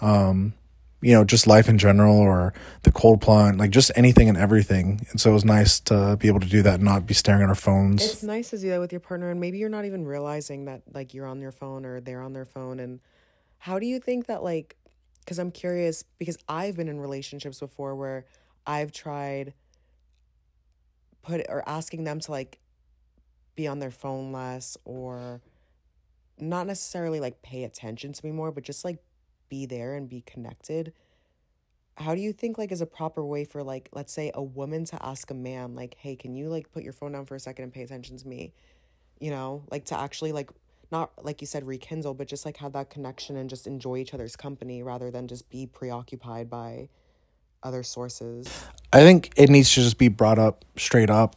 [0.00, 0.54] um
[1.02, 5.06] you know just life in general, or the cold plunge, like just anything and everything.
[5.10, 7.42] And so it was nice to be able to do that and not be staring
[7.42, 8.02] at our phones.
[8.02, 10.80] it's nice to do that with your partner and maybe you're not even realizing that
[10.94, 13.00] like you're on your phone or they're on their phone and
[13.58, 14.76] how do you think that like
[15.20, 18.24] because i'm curious because i've been in relationships before where
[18.66, 19.54] i've tried
[21.22, 22.58] put or asking them to like
[23.54, 25.40] be on their phone less or
[26.38, 28.98] not necessarily like pay attention to me more but just like
[29.48, 30.92] be there and be connected.
[31.96, 34.84] How do you think like is a proper way for like let's say a woman
[34.86, 37.40] to ask a man like hey can you like put your phone down for a
[37.40, 38.52] second and pay attention to me?
[39.18, 40.50] You know like to actually like
[40.90, 44.14] not like you said rekindle but just like have that connection and just enjoy each
[44.14, 46.88] other's company rather than just be preoccupied by
[47.62, 51.36] other sources I think it needs to just be brought up straight up,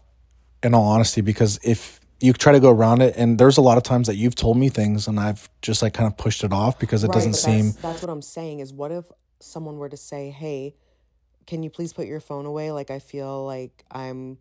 [0.64, 3.78] in all honesty, because if you try to go around it, and there's a lot
[3.78, 6.52] of times that you've told me things and I've just like kind of pushed it
[6.52, 7.66] off because it Right, doesn't but seem.
[7.68, 9.06] that's, that's what i'm saying is what if
[9.40, 10.76] someone were to say hey
[11.48, 14.38] can you please put your phone away like i feel like i'm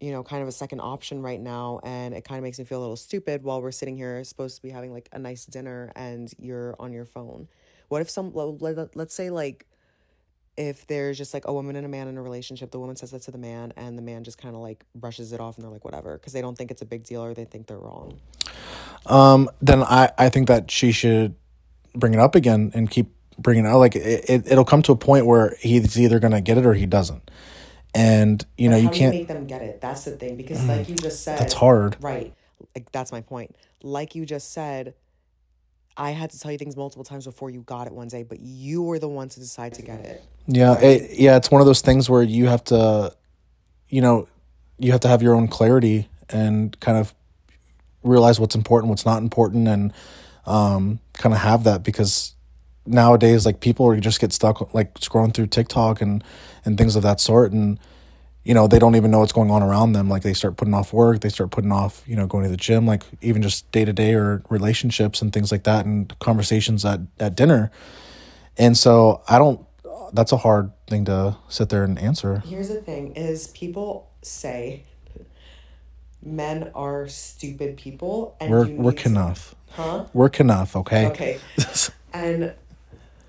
[0.00, 2.64] you know kind of a second option right now and it kind of makes me
[2.64, 5.44] feel a little stupid while we're sitting here supposed to be having like a nice
[5.46, 7.48] dinner and you're on your phone
[7.88, 9.66] what if some let- let- let's say like
[10.56, 13.12] if there's just like a woman and a man in a relationship, the woman says
[13.12, 15.64] that to the man, and the man just kind of like brushes it off, and
[15.64, 17.78] they're like, whatever, because they don't think it's a big deal or they think they're
[17.78, 18.18] wrong.
[19.06, 21.34] Um, then I I think that she should
[21.94, 23.08] bring it up again and keep
[23.38, 23.78] bringing it out.
[23.78, 26.74] Like it, it it'll come to a point where he's either gonna get it or
[26.74, 27.30] he doesn't,
[27.94, 29.14] and you know How you can't.
[29.14, 29.80] you make them get it?
[29.80, 31.96] That's the thing, because like you just said, That's hard.
[32.00, 32.32] right?
[32.74, 33.56] Like that's my point.
[33.82, 34.94] Like you just said,
[35.96, 38.40] I had to tell you things multiple times before you got it one day, but
[38.40, 40.22] you were the one to decide to get it.
[40.46, 43.14] Yeah, it, yeah, it's one of those things where you have to,
[43.88, 44.26] you know,
[44.78, 47.14] you have to have your own clarity and kind of
[48.02, 49.92] realize what's important, what's not important, and
[50.46, 52.34] um, kind of have that because
[52.86, 56.22] nowadays, like people are just get stuck like scrolling through TikTok and
[56.64, 57.78] and things of that sort, and
[58.44, 60.08] you know they don't even know what's going on around them.
[60.08, 62.56] Like they start putting off work, they start putting off you know going to the
[62.56, 66.84] gym, like even just day to day or relationships and things like that, and conversations
[66.84, 67.70] at at dinner.
[68.56, 69.64] And so I don't.
[70.12, 72.42] That's a hard thing to sit there and answer.
[72.46, 74.82] Here's the thing: is people say
[76.22, 79.54] men are stupid people, and We're we're to- enough.
[79.70, 80.06] huh?
[80.12, 80.76] We're enough.
[80.76, 81.06] Okay.
[81.06, 81.38] Okay.
[82.12, 82.52] and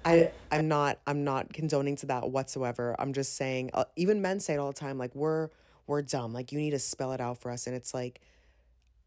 [0.04, 2.96] I I'm not I'm not condoning to that whatsoever.
[3.00, 5.50] I'm just saying uh, even men say it all the time like we're
[5.88, 6.34] we're dumb.
[6.34, 8.22] Like you need to spell it out for us and it's like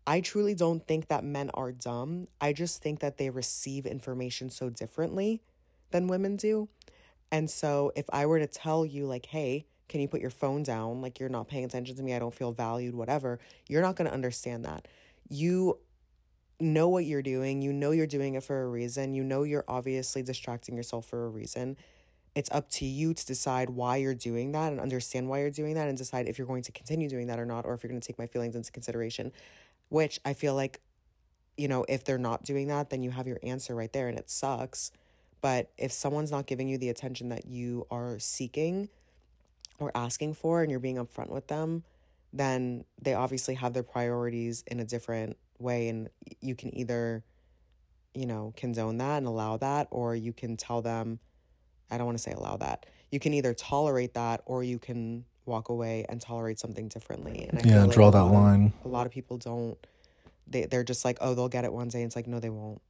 [0.07, 2.27] I truly don't think that men are dumb.
[2.41, 5.43] I just think that they receive information so differently
[5.91, 6.69] than women do.
[7.33, 10.63] And so if I were to tell you like, "Hey, can you put your phone
[10.63, 11.01] down?
[11.01, 12.15] Like you're not paying attention to me.
[12.15, 14.87] I don't feel valued, whatever." You're not going to understand that.
[15.29, 15.79] You
[16.61, 17.63] know what you're doing.
[17.63, 19.15] You know you're doing it for a reason.
[19.15, 21.77] You know you're obviously distracting yourself for a reason.
[22.35, 25.75] It's up to you to decide why you're doing that and understand why you're doing
[25.75, 27.91] that and decide if you're going to continue doing that or not, or if you're
[27.91, 29.33] going to take my feelings into consideration.
[29.89, 30.81] Which I feel like,
[31.57, 34.19] you know, if they're not doing that, then you have your answer right there and
[34.19, 34.91] it sucks.
[35.41, 38.89] But if someone's not giving you the attention that you are seeking
[39.79, 41.85] or asking for and you're being upfront with them,
[42.33, 46.09] then they obviously have their priorities in a different way and
[46.41, 47.25] you can either
[48.15, 51.19] you know condone that and allow that or you can tell them
[51.91, 52.87] i don't want to say allow that.
[53.11, 57.47] You can either tolerate that or you can walk away and tolerate something differently.
[57.49, 58.73] And I Yeah, draw a that lot of- line.
[58.85, 59.77] a lot of people don't
[60.49, 62.51] they they're just like oh they'll get it one day And it's like no they
[62.51, 62.81] won't.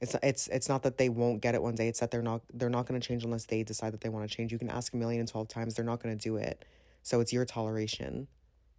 [0.00, 2.42] It's it's it's not that they won't get it one day it's that they're not
[2.52, 4.52] they're not going to change unless they decide that they want to change.
[4.52, 6.64] You can ask a million and 12 times they're not going to do it.
[7.02, 8.26] So it's your toleration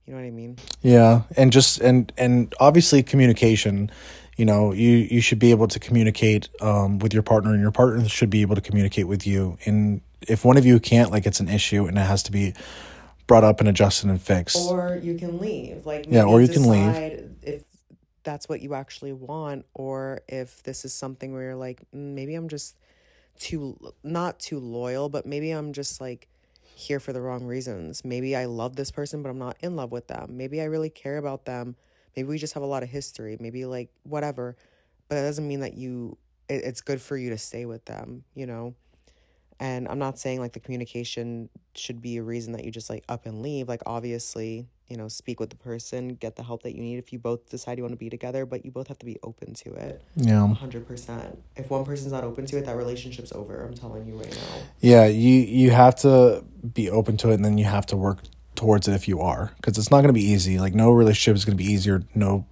[0.06, 3.92] you know what i mean Yeah, and just and and obviously communication.
[4.38, 7.72] You know, you you should be able to communicate um, with your partner, and your
[7.72, 9.58] partner should be able to communicate with you.
[9.66, 12.54] And if one of you can't, like, it's an issue, and it has to be
[13.28, 14.58] brought up and adjusted and fixed.
[14.58, 17.32] or you can leave like Yeah, or you can leave.
[17.42, 17.64] if
[18.24, 22.36] that's what you actually want or if this is something where you're like "Mm, maybe
[22.36, 22.76] i'm just
[23.40, 26.28] too not too loyal but maybe i'm just like
[26.76, 28.04] here for the wrong reasons.
[28.06, 30.38] Maybe i love this person but i'm not in love with them.
[30.38, 31.76] Maybe i really care about them.
[32.16, 33.38] Maybe we just have a lot of history.
[33.40, 34.56] Maybe like whatever.
[35.08, 36.18] But that doesn't mean that you
[36.50, 38.76] it, it's good for you to stay with them, you know?
[39.60, 43.04] And I'm not saying like the communication should be a reason that you just like
[43.08, 43.70] up and leave.
[43.70, 47.12] Like, obviously, you know, speak with the person, get the help that you need if
[47.12, 49.54] you both decide you want to be together, but you both have to be open
[49.56, 50.02] to it.
[50.16, 50.54] Yeah.
[50.60, 51.38] 100%.
[51.56, 53.64] If one person's not open to it, that relationship's over.
[53.64, 54.62] I'm telling you right now.
[54.80, 56.44] Yeah, you you have to
[56.74, 58.20] be open to it and then you have to work
[58.56, 60.60] towards it if you are because it's not going to be easy.
[60.60, 62.04] Like no relationship is going to be easier.
[62.14, 62.46] No,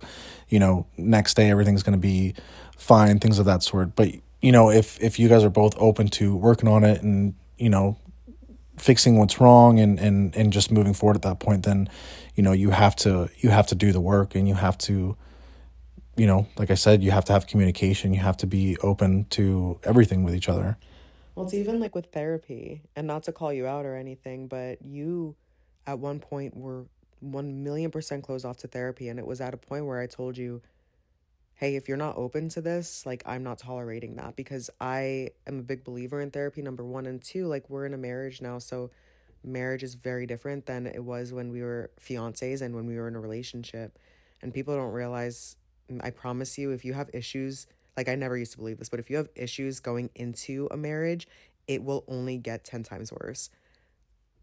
[0.50, 2.34] you know, next day everything's going to be
[2.78, 3.96] fine, things of that sort.
[3.96, 4.10] But
[4.41, 7.69] you know, if if you guys are both open to working on it and, you
[7.69, 7.98] know,
[8.78, 11.88] fixing what's wrong and and and just moving forward at that point then
[12.36, 15.16] you know you have to you have to do the work and you have to
[16.16, 18.14] you know like i said you have to have communication.
[18.14, 20.78] You have to be open to everything with each other.
[21.36, 24.82] Well it's even like with therapy and not to call you out or anything but
[24.84, 25.36] you
[25.88, 26.86] at one point were
[27.22, 30.06] 1 million percent closed off to therapy and it was at a point where i
[30.06, 30.62] told you
[31.63, 35.60] hey if you're not open to this like i'm not tolerating that because i am
[35.60, 38.60] a big believer in therapy number one and two like we're in a marriage now
[38.60, 38.89] so
[39.43, 43.08] marriage is very different than it was when we were fiancés and when we were
[43.08, 43.99] in a relationship.
[44.41, 45.56] And people don't realize,
[46.02, 48.99] I promise you, if you have issues, like I never used to believe this, but
[48.99, 51.28] if you have issues going into a marriage,
[51.67, 53.49] it will only get 10 times worse.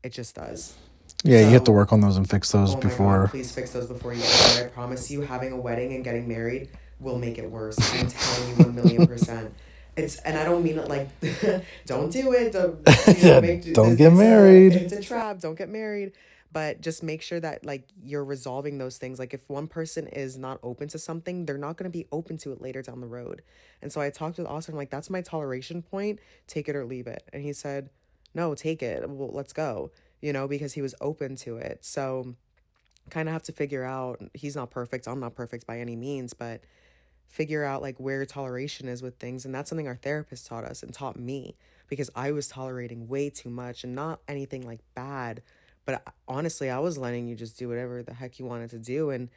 [0.02, 0.74] It just does.
[1.24, 3.22] Yeah, so, you have to work on those and fix those oh before.
[3.22, 6.26] God, please fix those before you get I promise you, having a wedding and getting
[6.28, 7.78] married will make it worse.
[7.94, 9.54] I'm telling you, one million percent
[9.96, 11.08] it's and I don't mean it like
[11.86, 12.52] don't do it.
[12.52, 12.78] Don't,
[13.18, 14.72] you know, make, don't get married.
[14.74, 15.40] A, it's a trap.
[15.40, 16.12] Don't get married.
[16.52, 19.18] But just make sure that like you're resolving those things.
[19.18, 22.38] Like if one person is not open to something, they're not going to be open
[22.38, 23.42] to it later down the road.
[23.80, 24.74] And so I talked with Austin.
[24.74, 26.18] I'm like, that's my toleration point.
[26.48, 27.22] Take it or leave it.
[27.32, 27.90] And he said,
[28.34, 29.08] no, take it.
[29.08, 29.92] Well, let's go.
[30.20, 31.84] You know, because he was open to it.
[31.84, 32.34] So
[33.10, 34.20] kind of have to figure out.
[34.34, 35.06] He's not perfect.
[35.06, 36.62] I'm not perfect by any means, but
[37.30, 40.82] figure out like where toleration is with things and that's something our therapist taught us
[40.82, 45.40] and taught me because I was tolerating way too much and not anything like bad
[45.84, 49.10] but honestly I was letting you just do whatever the heck you wanted to do
[49.10, 49.28] and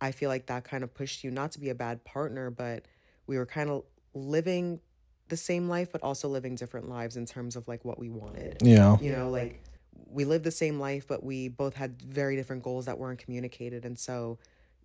[0.00, 2.86] I feel like that kind of pushed you not to be a bad partner but
[3.26, 3.84] we were kind of
[4.14, 4.80] living
[5.28, 8.62] the same life but also living different lives in terms of like what we wanted.
[8.62, 8.96] Yeah.
[8.98, 9.62] You know like
[10.10, 13.84] we lived the same life but we both had very different goals that weren't communicated
[13.84, 14.38] and so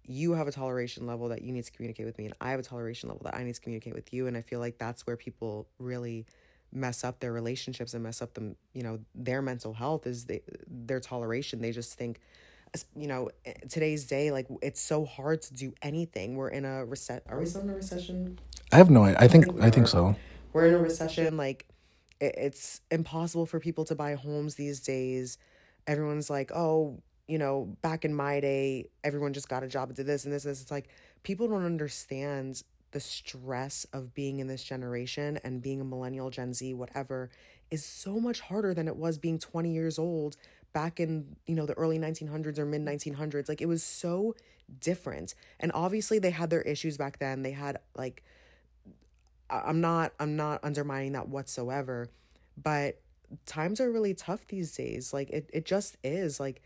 [0.07, 2.59] you have a toleration level that you need to communicate with me and I have
[2.59, 5.05] a toleration level that I need to communicate with you and I feel like that's
[5.05, 6.25] where people really
[6.71, 10.41] mess up their relationships and mess up them you know their mental health is they,
[10.67, 11.61] their toleration.
[11.61, 12.19] They just think
[12.95, 16.35] you know eh, today's day like it's so hard to do anything.
[16.35, 18.39] We're in a reset are we still in a recession?
[18.71, 20.15] I have no idea I think I think, I think so.
[20.53, 21.65] We're in a recession like
[22.19, 25.37] it, it's impossible for people to buy homes these days.
[25.85, 29.95] Everyone's like oh you know, back in my day, everyone just got a job and
[29.95, 30.61] did this and this and this.
[30.61, 30.89] It's like
[31.23, 36.53] people don't understand the stress of being in this generation and being a millennial, Gen
[36.53, 37.29] Z, whatever,
[37.69, 40.37] is so much harder than it was being 20 years old
[40.73, 43.49] back in, you know, the early 1900s or mid 1900s.
[43.49, 44.35] Like it was so
[44.79, 45.35] different.
[45.59, 47.41] And obviously they had their issues back then.
[47.41, 48.23] They had like
[49.49, 52.09] I'm not I'm not undermining that whatsoever,
[52.61, 52.99] but
[53.45, 55.13] times are really tough these days.
[55.13, 56.39] Like it it just is.
[56.39, 56.61] Like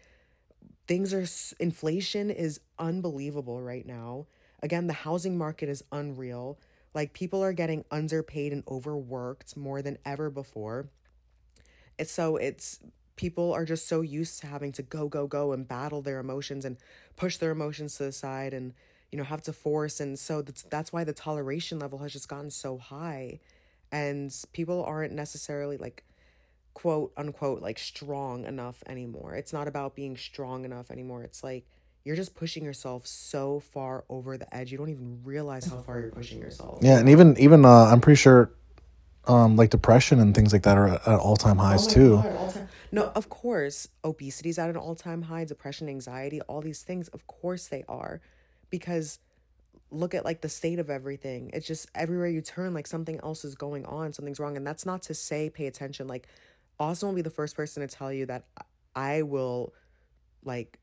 [0.88, 1.26] things are
[1.60, 4.28] inflation is unbelievable right now.
[4.62, 6.60] Again, the housing market is unreal.
[6.94, 10.90] Like people are getting underpaid and overworked more than ever before.
[11.98, 12.80] It's so it's
[13.16, 16.66] people are just so used to having to go go go and battle their emotions
[16.66, 16.78] and
[17.16, 18.74] push their emotions to the side and
[19.12, 22.28] you know have to force and so that's that's why the toleration level has just
[22.28, 23.40] gotten so high
[23.92, 26.04] and people aren't necessarily like
[26.74, 29.36] quote unquote like strong enough anymore.
[29.36, 31.24] It's not about being strong enough anymore.
[31.24, 31.66] It's like
[32.04, 34.72] you're just pushing yourself so far over the edge.
[34.72, 36.80] You don't even realize how far you're pushing yourself.
[36.82, 38.52] Yeah, and even even uh, I'm pretty sure
[39.28, 42.16] um like depression and things like that are at all-time highs oh too.
[42.18, 42.68] God.
[42.92, 47.68] No, of course, obesity's at an all-time high, depression, anxiety, all these things, of course
[47.68, 48.20] they are.
[48.70, 49.20] Because
[49.92, 51.52] look at like the state of everything.
[51.54, 54.86] It's just everywhere you turn like something else is going on, something's wrong, and that's
[54.86, 56.28] not to say pay attention like
[56.82, 58.46] Austin will be the first person to tell you that
[58.96, 59.74] I will
[60.44, 60.80] like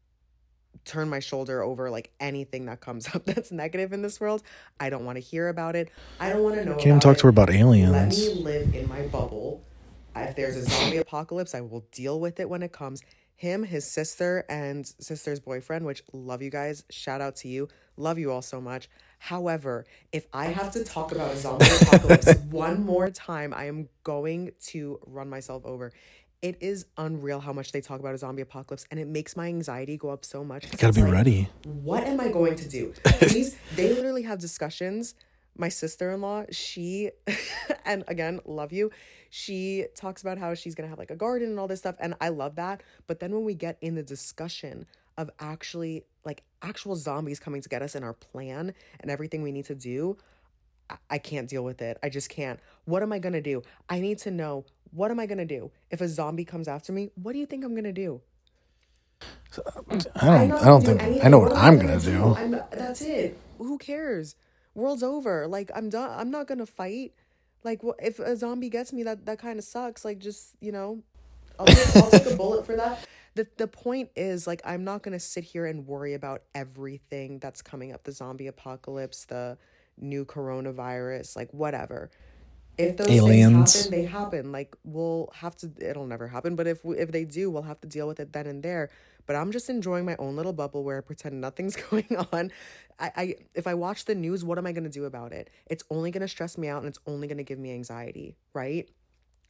[0.84, 4.42] turn my shoulder over like anything that comes up that's negative in this world.
[4.78, 5.90] I don't want to hear about it.
[6.20, 6.74] I don't want to know.
[6.74, 7.92] Can't even talk to her about aliens.
[7.92, 9.64] Let me live in my bubble.
[10.14, 13.02] If there's a zombie apocalypse, I will deal with it when it comes.
[13.36, 16.82] Him, his sister, and sister's boyfriend, which love you guys.
[16.90, 17.68] Shout out to you.
[17.96, 18.88] Love you all so much.
[19.18, 23.88] However, if I have to talk about a zombie apocalypse one more time, I am
[24.04, 25.92] going to run myself over.
[26.40, 29.46] It is unreal how much they talk about a zombie apocalypse, and it makes my
[29.46, 30.66] anxiety go up so much.
[30.70, 31.48] You gotta be like, ready.
[31.64, 32.94] What am I going to do?
[33.20, 35.14] These they literally have discussions
[35.58, 37.10] my sister-in-law, she
[37.84, 38.90] and again, love you.
[39.28, 41.96] She talks about how she's going to have like a garden and all this stuff
[41.98, 42.82] and I love that.
[43.06, 44.86] But then when we get in the discussion
[45.18, 49.52] of actually like actual zombies coming to get us in our plan and everything we
[49.52, 50.16] need to do,
[50.88, 51.98] I, I can't deal with it.
[52.02, 52.60] I just can't.
[52.86, 53.62] What am I going to do?
[53.90, 55.70] I need to know what am I going to do?
[55.90, 58.22] If a zombie comes after me, what do you think I'm going to do?
[60.16, 60.52] I don't.
[60.52, 61.02] I don't think.
[61.24, 62.34] I know what I'm gonna do.
[62.36, 63.38] I'm, that's it.
[63.58, 64.36] Who cares?
[64.74, 65.48] World's over.
[65.48, 66.10] Like I'm done.
[66.16, 67.12] I'm not gonna fight.
[67.64, 70.04] Like wh- if a zombie gets me, that that kind of sucks.
[70.04, 71.02] Like just you know,
[71.58, 71.66] I'll
[71.96, 73.06] I'll take a bullet for that.
[73.38, 77.62] The the point is like I'm not gonna sit here and worry about everything that's
[77.62, 78.02] coming up.
[78.02, 79.58] The zombie apocalypse, the
[79.96, 82.10] new coronavirus, like whatever.
[82.78, 83.72] If those Aliens.
[83.72, 84.50] things happen, they happen.
[84.50, 85.70] Like we'll have to.
[85.78, 86.56] It'll never happen.
[86.56, 88.90] But if we, if they do, we'll have to deal with it then and there.
[89.24, 92.50] But I'm just enjoying my own little bubble where I pretend nothing's going on.
[92.98, 95.48] I, I if I watch the news, what am I gonna do about it?
[95.66, 98.88] It's only gonna stress me out and it's only gonna give me anxiety, right?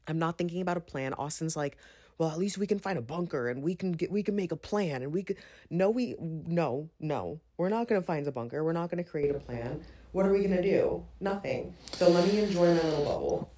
[0.07, 1.14] I'm not thinking about a plan.
[1.14, 1.78] Austin's like,
[2.19, 4.51] well, at least we can find a bunker and we can get we can make
[4.51, 5.37] a plan and we could
[5.71, 7.41] no we no, no.
[7.57, 8.64] We're not gonna find a bunker.
[8.64, 9.81] We're not gonna create a plan.
[10.12, 11.05] What are we gonna do?
[11.21, 11.75] Nothing.
[11.93, 13.51] So let me enjoy my little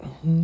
[0.00, 0.38] bubble.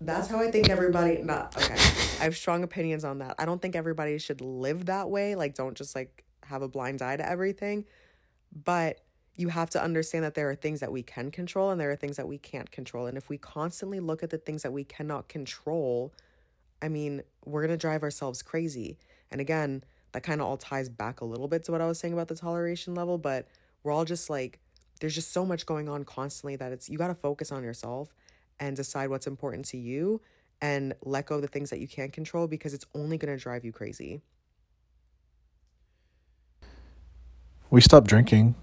[0.00, 1.74] That's how I think everybody not okay.
[1.74, 3.34] I have strong opinions on that.
[3.38, 5.34] I don't think everybody should live that way.
[5.34, 7.84] Like don't just like have a blind eye to everything.
[8.64, 9.00] But
[9.36, 11.96] you have to understand that there are things that we can control and there are
[11.96, 13.06] things that we can't control.
[13.06, 16.12] And if we constantly look at the things that we cannot control,
[16.80, 18.96] I mean, we're going to drive ourselves crazy.
[19.30, 19.82] And again,
[20.12, 22.28] that kind of all ties back a little bit to what I was saying about
[22.28, 23.48] the toleration level, but
[23.82, 24.60] we're all just like,
[25.00, 28.14] there's just so much going on constantly that it's, you got to focus on yourself
[28.60, 30.20] and decide what's important to you
[30.60, 33.42] and let go of the things that you can't control because it's only going to
[33.42, 34.22] drive you crazy.
[37.70, 38.54] We stopped drinking.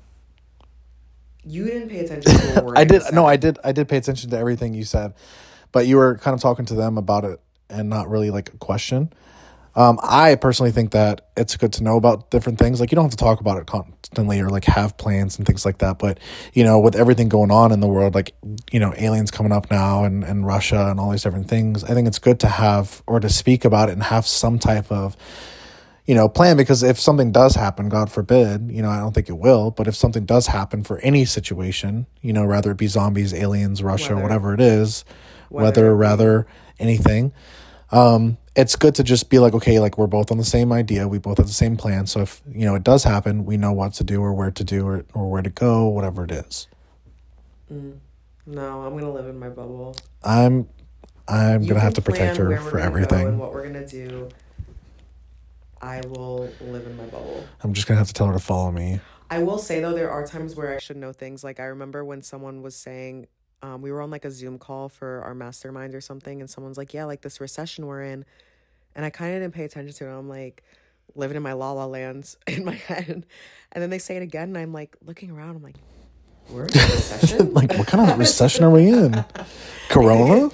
[1.43, 2.77] You didn't pay attention to a word.
[2.77, 3.01] I did.
[3.13, 3.57] No, I did.
[3.63, 5.13] I did pay attention to everything you said,
[5.71, 7.39] but you were kind of talking to them about it
[7.69, 9.11] and not really like a question.
[9.73, 12.81] Um, I personally think that it's good to know about different things.
[12.81, 15.65] Like you don't have to talk about it constantly or like have plans and things
[15.65, 15.97] like that.
[15.97, 16.19] But
[16.53, 18.33] you know, with everything going on in the world, like
[18.71, 21.93] you know, aliens coming up now and and Russia and all these different things, I
[21.93, 25.15] think it's good to have or to speak about it and have some type of
[26.12, 29.30] you know plan because if something does happen god forbid you know i don't think
[29.30, 32.88] it will but if something does happen for any situation you know rather it be
[32.88, 34.24] zombies aliens russia Weather.
[34.24, 35.05] whatever it is
[35.49, 35.64] Weather.
[35.64, 36.47] whether rather
[36.80, 37.32] anything
[37.91, 41.07] um it's good to just be like okay like we're both on the same idea
[41.07, 43.72] we both have the same plan so if you know it does happen we know
[43.72, 46.68] what to do or where to do or, or where to go whatever it is
[47.72, 47.99] Mm.
[48.45, 49.95] No, I'm gonna live in my bubble.
[50.26, 50.68] i'm
[51.30, 54.28] i'm You gonna have to protect her for everything and what we're gonna do.
[55.82, 57.43] I will live in my bubble.
[57.63, 58.99] i'm just gonna have to tell her to follow me
[59.34, 61.41] I will say though, there are times where I should know things.
[61.41, 63.27] Like I remember when someone was saying,
[63.63, 66.77] um, we were on like a Zoom call for our mastermind or something, and someone's
[66.77, 68.25] like, "Yeah, like this recession we're in,"
[68.93, 70.19] and I kind of didn't pay attention to it.
[70.19, 70.63] I'm like
[71.15, 73.25] living in my la la lands in my head,
[73.71, 75.55] and then they say it again, and I'm like looking around.
[75.55, 75.77] I'm like,
[76.49, 77.53] we're in a recession.
[77.53, 79.23] like what kind of recession are we in
[79.89, 80.49] corona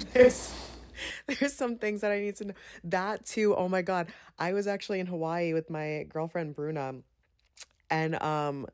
[1.26, 2.54] there's some things that I need to know.
[2.84, 3.54] That too.
[3.54, 4.08] Oh my god.
[4.38, 6.94] I was actually in Hawaii with my girlfriend Bruna
[7.90, 8.66] and um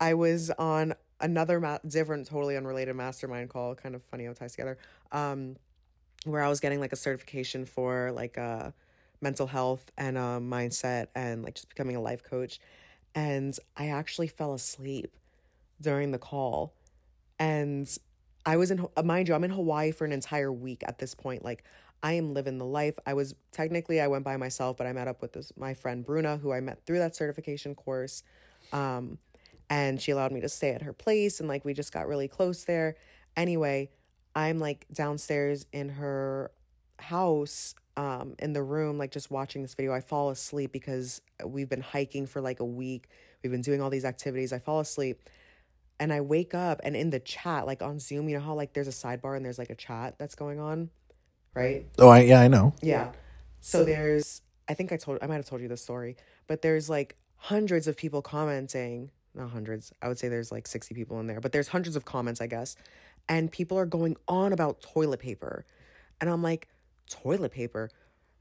[0.00, 4.36] I was on another ma- different totally unrelated mastermind call, kind of funny how it
[4.36, 4.78] ties together.
[5.12, 5.56] Um
[6.24, 8.70] where I was getting like a certification for like uh
[9.20, 12.60] mental health and uh mindset and like just becoming a life coach
[13.14, 15.16] and I actually fell asleep
[15.80, 16.74] during the call
[17.38, 17.88] and
[18.44, 21.14] I was in uh, mind you I'm in Hawaii for an entire week at this
[21.14, 21.64] point like
[22.04, 22.98] I am living the life.
[23.06, 26.04] I was technically I went by myself but I met up with this my friend
[26.04, 28.22] Bruna who I met through that certification course
[28.72, 29.18] um
[29.70, 32.28] and she allowed me to stay at her place and like we just got really
[32.28, 32.96] close there.
[33.36, 33.90] Anyway
[34.34, 36.50] I'm like downstairs in her
[36.98, 39.92] house um in the room like just watching this video.
[39.92, 43.08] I fall asleep because we've been hiking for like a week.
[43.42, 44.52] We've been doing all these activities.
[44.52, 45.20] I fall asleep
[46.02, 48.72] and I wake up and in the chat, like on Zoom, you know how like
[48.72, 50.90] there's a sidebar and there's like a chat that's going on,
[51.54, 51.86] right?
[52.00, 53.12] oh i yeah i know Yeah.
[53.60, 56.16] So there's I think I told I might have told you this story,
[56.48, 59.92] but there's like hundreds of people commenting, not hundreds.
[60.02, 62.48] I would say there's like 60 people in there, but there's hundreds of comments, I
[62.48, 62.74] guess.
[63.28, 65.64] And people are going on about toilet paper.
[66.20, 66.66] And I'm like,
[67.08, 67.90] toilet paper?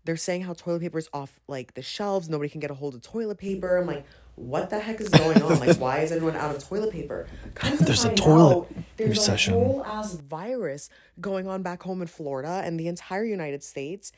[0.05, 2.95] They're saying how toilet paper is off like the shelves, nobody can get a hold
[2.95, 3.77] of toilet paper.
[3.77, 4.05] I'm like,
[4.41, 5.59] what the heck is going on?
[5.59, 7.27] Like, why is everyone out of toilet paper?
[7.55, 9.53] Come to There's a toilet out, there's recession.
[9.53, 10.89] a whole ass virus
[11.19, 14.11] going on back home in Florida and the entire United States.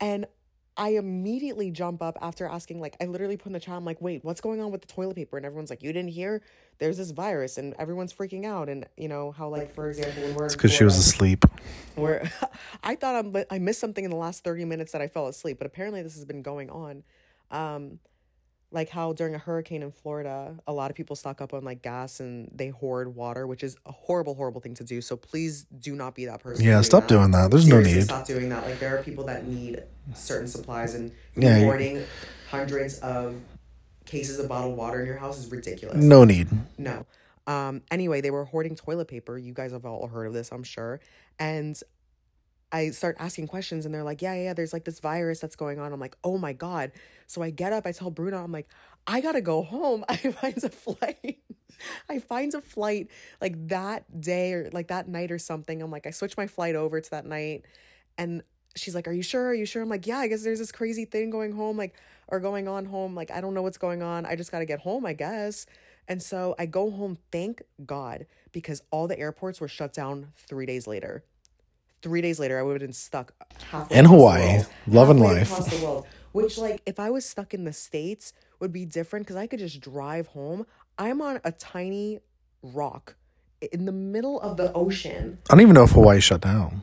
[0.00, 0.26] And
[0.76, 4.00] I immediately jump up after asking, like, I literally put in the chat, I'm like,
[4.00, 5.36] wait, what's going on with the toilet paper?
[5.36, 6.40] And everyone's like, you didn't hear?
[6.78, 8.68] There's this virus, and everyone's freaking out.
[8.68, 11.44] And, you know, how, like, for example, when we're It's because she was asleep.
[11.96, 12.30] where
[12.84, 15.58] I thought I'm, I missed something in the last 30 minutes that I fell asleep,
[15.58, 17.02] but apparently this has been going on.
[17.50, 17.98] Um,
[18.70, 21.82] like how during a hurricane in Florida, a lot of people stock up on like
[21.82, 25.00] gas and they hoard water, which is a horrible, horrible thing to do.
[25.00, 26.64] So please do not be that person.
[26.64, 27.50] Yeah, stop doing that.
[27.50, 28.02] There's no need.
[28.02, 28.66] Stop doing that.
[28.66, 29.82] Like there are people that need
[30.14, 32.04] certain supplies, and Yeah, hoarding
[32.50, 33.40] hundreds of
[34.04, 35.96] cases of bottled water in your house is ridiculous.
[35.96, 36.48] No need.
[36.76, 37.06] No.
[37.46, 39.38] Um, anyway, they were hoarding toilet paper.
[39.38, 41.00] You guys have all heard of this, I'm sure.
[41.38, 41.80] And
[42.70, 45.56] I start asking questions and they're like, yeah, yeah, yeah, there's like this virus that's
[45.56, 45.92] going on.
[45.92, 46.92] I'm like, oh my God.
[47.28, 48.68] So I get up, I tell Bruna, I'm like,
[49.06, 50.04] I gotta go home.
[50.08, 51.38] I find a flight.
[52.08, 53.08] I find a flight
[53.40, 55.80] like that day or like that night or something.
[55.80, 57.66] I'm like, I switch my flight over to that night.
[58.16, 58.42] And
[58.74, 59.48] she's like, Are you sure?
[59.48, 59.82] Are you sure?
[59.82, 61.94] I'm like, Yeah, I guess there's this crazy thing going home, like,
[62.28, 63.14] or going on home.
[63.14, 64.24] Like, I don't know what's going on.
[64.24, 65.66] I just gotta get home, I guess.
[66.08, 70.64] And so I go home, thank God, because all the airports were shut down three
[70.64, 71.22] days later.
[72.02, 73.32] Three days later, I would have been stuck
[73.70, 74.46] halfway In Hawaii.
[74.58, 74.66] world.
[74.86, 75.82] Loving Halfway life.
[75.82, 76.06] world.
[76.32, 79.58] Which, like, if I was stuck in the States, would be different because I could
[79.58, 80.66] just drive home.
[80.98, 82.20] I'm on a tiny
[82.62, 83.16] rock
[83.72, 85.38] in the middle of the ocean.
[85.50, 86.82] I don't even know if Hawaii shut down.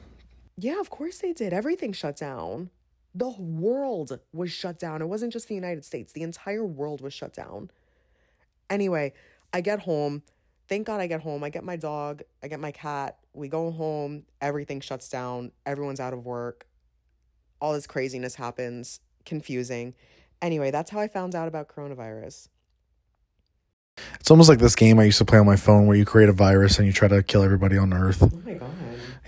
[0.57, 1.53] Yeah, of course they did.
[1.53, 2.69] Everything shut down.
[3.13, 5.01] The world was shut down.
[5.01, 7.69] It wasn't just the United States, the entire world was shut down.
[8.69, 9.13] Anyway,
[9.53, 10.23] I get home.
[10.67, 11.43] Thank God I get home.
[11.43, 13.17] I get my dog, I get my cat.
[13.35, 14.23] We go home.
[14.41, 15.51] Everything shuts down.
[15.65, 16.67] Everyone's out of work.
[17.59, 18.99] All this craziness happens.
[19.25, 19.93] Confusing.
[20.41, 22.49] Anyway, that's how I found out about coronavirus.
[24.19, 26.29] It's almost like this game I used to play on my phone where you create
[26.29, 28.21] a virus and you try to kill everybody on Earth.
[28.21, 28.69] Oh my God.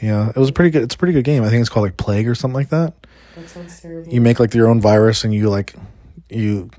[0.01, 0.83] Yeah, it was a pretty good.
[0.83, 1.43] It's a pretty good game.
[1.43, 2.93] I think it's called like Plague or something like that.
[3.35, 4.11] That sounds terrible.
[4.11, 5.73] You make like your own virus and you like
[6.29, 6.69] you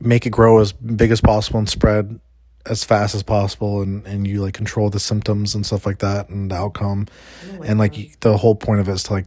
[0.00, 2.18] make it grow as big as possible and spread
[2.66, 6.28] as fast as possible and and you like control the symptoms and stuff like that
[6.28, 7.06] and the outcome.
[7.46, 9.26] Don't and like the whole point of it is to like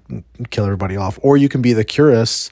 [0.50, 1.18] kill everybody off.
[1.22, 2.52] Or you can be the curious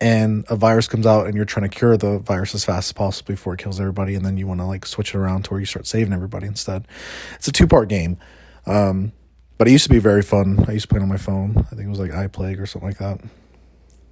[0.00, 2.92] and a virus comes out and you're trying to cure the virus as fast as
[2.92, 4.14] possible before it kills everybody.
[4.14, 6.46] And then you want to like switch it around to where you start saving everybody
[6.46, 6.86] instead.
[7.36, 8.18] It's a two part game.
[8.66, 9.12] Um
[9.58, 10.64] but it used to be very fun.
[10.68, 11.54] I used to play it on my phone.
[11.58, 13.20] I think it was like iplague or something like that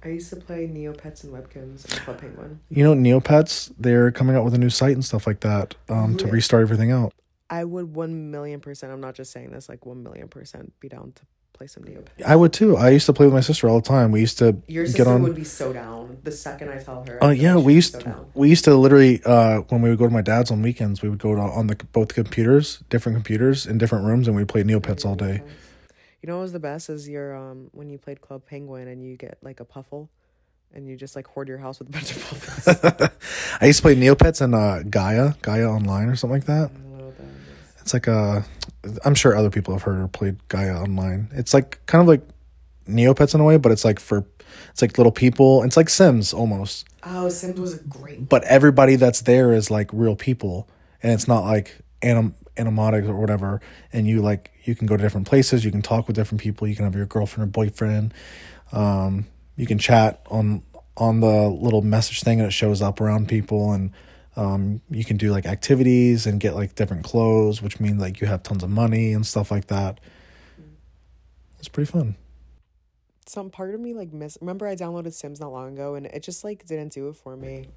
[0.03, 2.59] I used to play Neopets and Webkinz and Club Penguin.
[2.69, 6.15] you know neopets they're coming out with a new site and stuff like that um
[6.17, 7.13] to restart everything out
[7.51, 8.93] I would one million percent.
[8.93, 9.69] I'm not just saying this.
[9.69, 11.23] Like one million percent, be down to
[11.53, 12.23] play some Neopets.
[12.23, 14.37] i would too i used to play with my sister all the time we used
[14.37, 17.17] to Your get sister on would be so down the second I tell her.
[17.21, 20.05] Oh feel yeah, we used so we used to literally uh, when we would go
[20.05, 23.65] to my dad's on weekends, we would go to, on the both computers, different computers
[23.65, 25.41] in different rooms, and we played Neopets all day.
[26.21, 29.03] You know what was the best is your um when you played Club Penguin and
[29.03, 30.09] you get like a puffle,
[30.73, 33.09] and you just like hoard your house with a bunch of puffles.
[33.61, 36.71] I used to play Neopets and uh, Gaia, Gaia Online or something like that.
[36.71, 37.81] I don't know what that is.
[37.81, 38.45] It's like a,
[39.05, 41.29] I'm sure other people have heard or played Gaia Online.
[41.33, 42.21] It's like kind of like
[42.87, 44.25] Neopets in a way, but it's like for,
[44.71, 45.63] it's like little people.
[45.63, 48.27] It's like Sims almost, Oh, Sims was a great.
[48.29, 50.69] but everybody that's there is like real people,
[51.01, 53.61] and it's not like anim animatics or whatever.
[53.93, 56.67] And you like you can go to different places, you can talk with different people,
[56.67, 58.13] you can have your girlfriend or boyfriend,
[58.71, 60.61] um, you can chat on
[60.97, 63.91] on the little message thing and it shows up around people and.
[64.35, 68.27] Um, you can do like activities and get like different clothes, which means like you
[68.27, 69.99] have tons of money and stuff like that.
[71.57, 72.15] It's pretty fun.
[73.25, 74.37] Some part of me like miss.
[74.39, 77.35] Remember, I downloaded Sims not long ago, and it just like didn't do it for
[77.35, 77.67] me.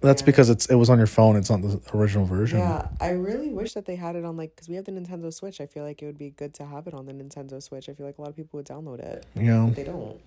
[0.00, 1.36] That's because it's it was on your phone.
[1.36, 2.58] It's not the original version.
[2.58, 5.32] Yeah, I really wish that they had it on like because we have the Nintendo
[5.32, 5.60] Switch.
[5.60, 7.88] I feel like it would be good to have it on the Nintendo Switch.
[7.88, 10.20] I feel like a lot of people would download it, Yeah, but they don't.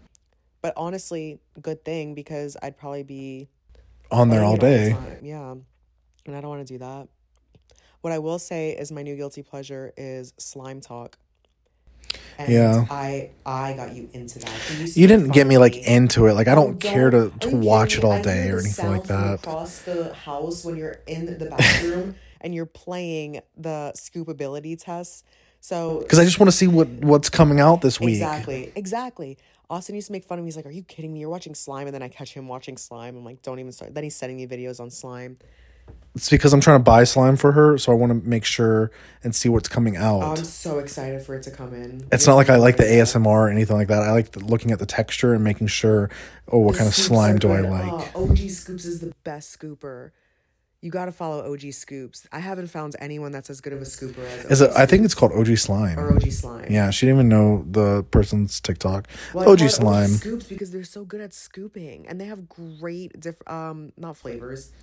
[0.61, 3.49] But honestly, good thing because I'd probably be
[4.11, 4.95] on there all day.
[5.19, 5.25] the.
[5.25, 5.55] Yeah,
[6.25, 7.07] and I don't want to do that.
[8.01, 11.17] What I will say is my new guilty pleasure is slime talk.
[12.37, 12.85] And Yeah.
[12.89, 14.49] I I got you into that.
[14.67, 16.33] to You didn't get me like into it.
[16.33, 18.13] Like I Oh, don't care to, to watch it all?
[18.13, 19.35] I day or anything like that.
[19.35, 25.25] Across the house when you're in the bathroom and you're playing the scoopability test.
[25.59, 28.15] So Because I just want to see what what's coming out this week.
[28.15, 29.37] exactly, exactly.
[29.69, 30.47] Austin used to make fun of me.
[30.49, 31.21] He's like, "Are you kidding me?
[31.21, 33.15] You're watching slime." And then I catch him watching slime.
[33.15, 35.37] I'm like, "Don't even start." Then he's sending me videos on slime.
[36.15, 38.91] It's because I'm trying to buy slime for her, so I want to make sure
[39.23, 40.21] and see what's coming out.
[40.21, 42.05] Oh, I'm so excited for it to come in.
[42.11, 44.03] it's not like I like the ASMR or anything like that.
[44.03, 46.11] I like the, looking at the texture and making sure,
[46.47, 48.11] oh, what The kind of slime do I like?
[48.13, 50.11] Oh, OG Scoops is the best scooper.
[50.83, 52.27] You got to follow OG Scoops.
[52.33, 54.51] I haven't found anyone that's as good of a scooper as.
[54.51, 54.75] Is OG it?
[54.75, 55.97] I think it's called OG Slime.
[55.97, 56.67] or OG Slime.
[56.69, 59.07] Yeah, she didn't even know the person's TikTok.
[59.33, 60.09] Well, OG Slime.
[60.09, 63.35] Scoops because they're so good at scooping and they have great diff.
[63.47, 64.73] um not flavors.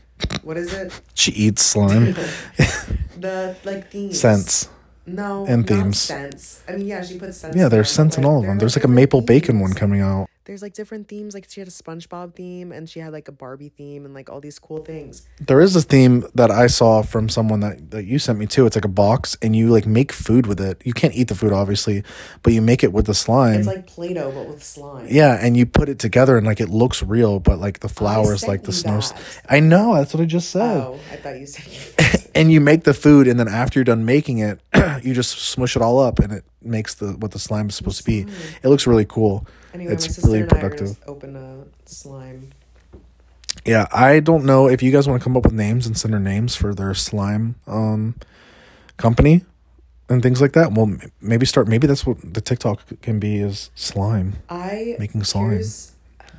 [0.42, 0.98] What is it?
[1.12, 2.04] She eats slime.
[3.18, 4.18] the like themes.
[4.18, 4.70] Scents.
[5.04, 5.44] No.
[5.46, 5.98] and themes.
[5.98, 6.62] Scents.
[6.66, 7.58] I mean, yeah, she puts scents.
[7.58, 8.58] Yeah, there's scents in all of them.
[8.58, 10.30] There's like a maple bacon one coming out.
[10.50, 11.32] There's like different themes.
[11.32, 14.28] Like she had a SpongeBob theme and she had like a Barbie theme and like
[14.28, 15.28] all these cool things.
[15.38, 18.66] There is a theme that I saw from someone that, that you sent me too.
[18.66, 20.82] It's like a box and you like make food with it.
[20.84, 22.02] You can't eat the food obviously,
[22.42, 23.60] but you make it with the slime.
[23.60, 25.06] It's like Play-Doh but with slime.
[25.08, 28.48] yeah, and you put it together and like it looks real, but like the flowers,
[28.48, 28.98] like the snow.
[28.98, 29.42] that.
[29.48, 30.78] I know that's what I just said.
[30.78, 32.28] Oh, I thought you said you.
[32.34, 34.58] and you make the food and then after you're done making it
[35.04, 37.98] you just smush it all up and it makes the what the slime is supposed
[37.98, 38.26] to be
[38.62, 40.98] it looks really cool Anyway, It's really productive.
[41.06, 42.50] open a slime.
[43.66, 46.14] yeah i don't know if you guys want to come up with names and send
[46.14, 48.14] her names for their slime um
[48.96, 49.44] company
[50.08, 53.70] and things like that well maybe start maybe that's what the tiktok can be is
[53.74, 55.58] slime I Making slime.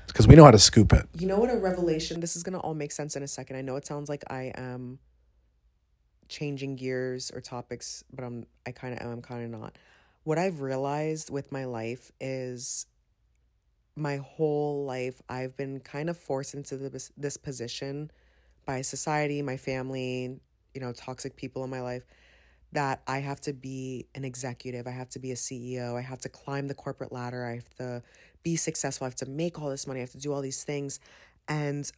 [0.08, 2.20] because we know how to scoop it You know what a revelation?
[2.22, 3.56] This is gonna all make sense in a second.
[3.58, 5.00] I know it sounds like I am
[6.28, 9.12] changing gears or topics, but I'm I kind of am.
[9.12, 9.78] I'm kind of not.
[10.24, 12.86] What I've realized with my life is
[13.96, 18.12] my whole life I've been kind of forced into this this position
[18.66, 20.39] by society, my family,
[20.74, 22.06] you know, toxic people in my life
[22.74, 26.20] that I have to be an executive, I have to be a CEO, I have
[26.20, 28.04] to climb the corporate ladder, I have to
[28.44, 30.64] be successful, I have to make all this money, I have to do all these
[30.64, 31.00] things.
[31.48, 31.92] And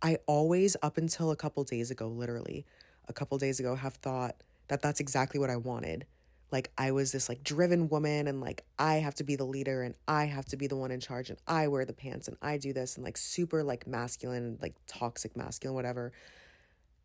[0.00, 2.64] I always, up until a couple days ago, literally
[3.08, 4.36] a couple days ago, have thought
[4.68, 6.06] that that's exactly what I wanted.
[6.50, 9.82] Like I was this like driven woman and like I have to be the leader
[9.82, 12.38] and I have to be the one in charge and I wear the pants and
[12.40, 16.12] I do this and like super like masculine like toxic masculine, whatever.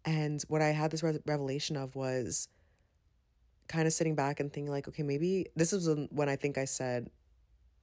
[0.05, 2.47] And what I had this re- revelation of was
[3.67, 6.65] kind of sitting back and thinking like, okay, maybe this when- when I think I
[6.65, 7.09] said,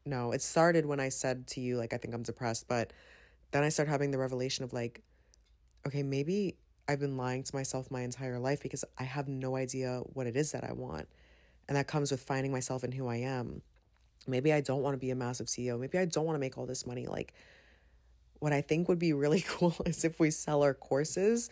[0.06, 2.92] no, it started when I said to you, like, I think I'm depressed, but
[3.50, 5.02] then I started having the revelation of like,
[5.86, 6.56] okay, maybe
[6.88, 10.36] I've been lying to myself my entire life because I have no idea what it
[10.36, 11.08] is that I want.
[11.71, 13.62] And that comes with finding myself and who I am.
[14.27, 15.79] Maybe I don't want to be a massive CEO.
[15.79, 17.07] Maybe I don't want to make all this money.
[17.07, 17.33] Like,
[18.41, 21.49] what I think would be really cool is if we sell our courses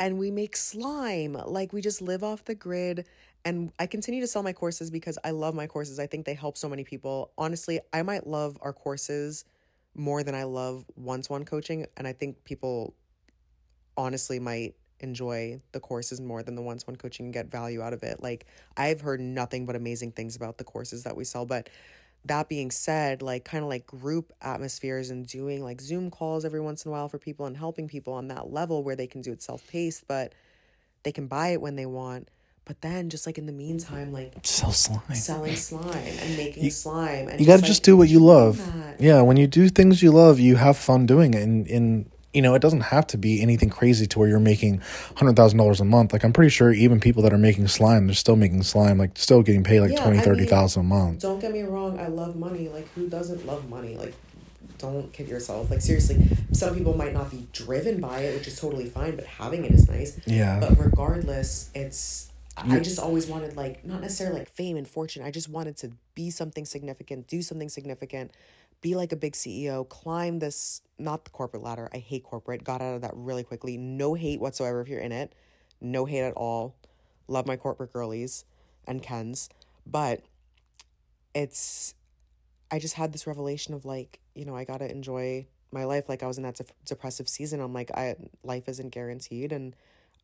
[0.00, 1.34] and we make slime.
[1.46, 3.06] Like, we just live off the grid.
[3.44, 6.00] And I continue to sell my courses because I love my courses.
[6.00, 7.30] I think they help so many people.
[7.38, 9.44] Honestly, I might love our courses
[9.94, 11.86] more than I love one to one coaching.
[11.96, 12.94] And I think people
[13.96, 17.92] honestly might enjoy the courses more than the ones one coaching and get value out
[17.92, 18.22] of it.
[18.22, 21.46] Like, I've heard nothing but amazing things about the courses that we sell.
[21.46, 21.68] But
[22.24, 26.60] that being said, like, kind of like group atmospheres and doing like Zoom calls every
[26.60, 29.20] once in a while for people and helping people on that level where they can
[29.20, 30.32] do it self paced, but
[31.02, 32.28] they can buy it when they want.
[32.64, 37.28] But then, just like in the meantime, like so slime selling slime and making slime,
[37.28, 38.60] and you got to like, just do what you love
[38.98, 42.42] yeah when you do things you love you have fun doing it and and you
[42.42, 44.78] know it doesn't have to be anything crazy to where you're making
[45.16, 48.36] $100000 a month like i'm pretty sure even people that are making slime they're still
[48.36, 51.52] making slime like still getting paid like Yeah, twenty, I mean, a month Don't get
[51.52, 52.68] me wrong, I love money.
[52.68, 53.96] Like, who doesn't love money?
[53.96, 54.14] Like,
[54.78, 55.70] don't kid yourself.
[55.70, 59.24] Like, seriously, some people might not be driven by it, which is totally fine, but
[59.24, 60.18] having it is nice.
[60.26, 62.30] yeah But regardless, it's.
[62.58, 65.22] I just always wanted, like, not necessarily like fame and fortune.
[65.22, 68.30] I just wanted to be something significant, do something significant,
[68.86, 71.90] be like a big CEO, climb this, not the corporate ladder.
[71.92, 72.62] I hate corporate.
[72.62, 73.76] Got out of that really quickly.
[73.76, 75.34] No hate whatsoever if you're in it.
[75.80, 76.76] No hate at all.
[77.26, 78.44] Love my corporate girlies
[78.86, 79.48] and Kens.
[79.84, 80.22] But
[81.34, 81.96] it's
[82.70, 86.08] I just had this revelation of like, you know, I got to enjoy my life
[86.08, 87.60] like I was in that depressive season.
[87.60, 88.14] I'm like I
[88.44, 89.74] life isn't guaranteed and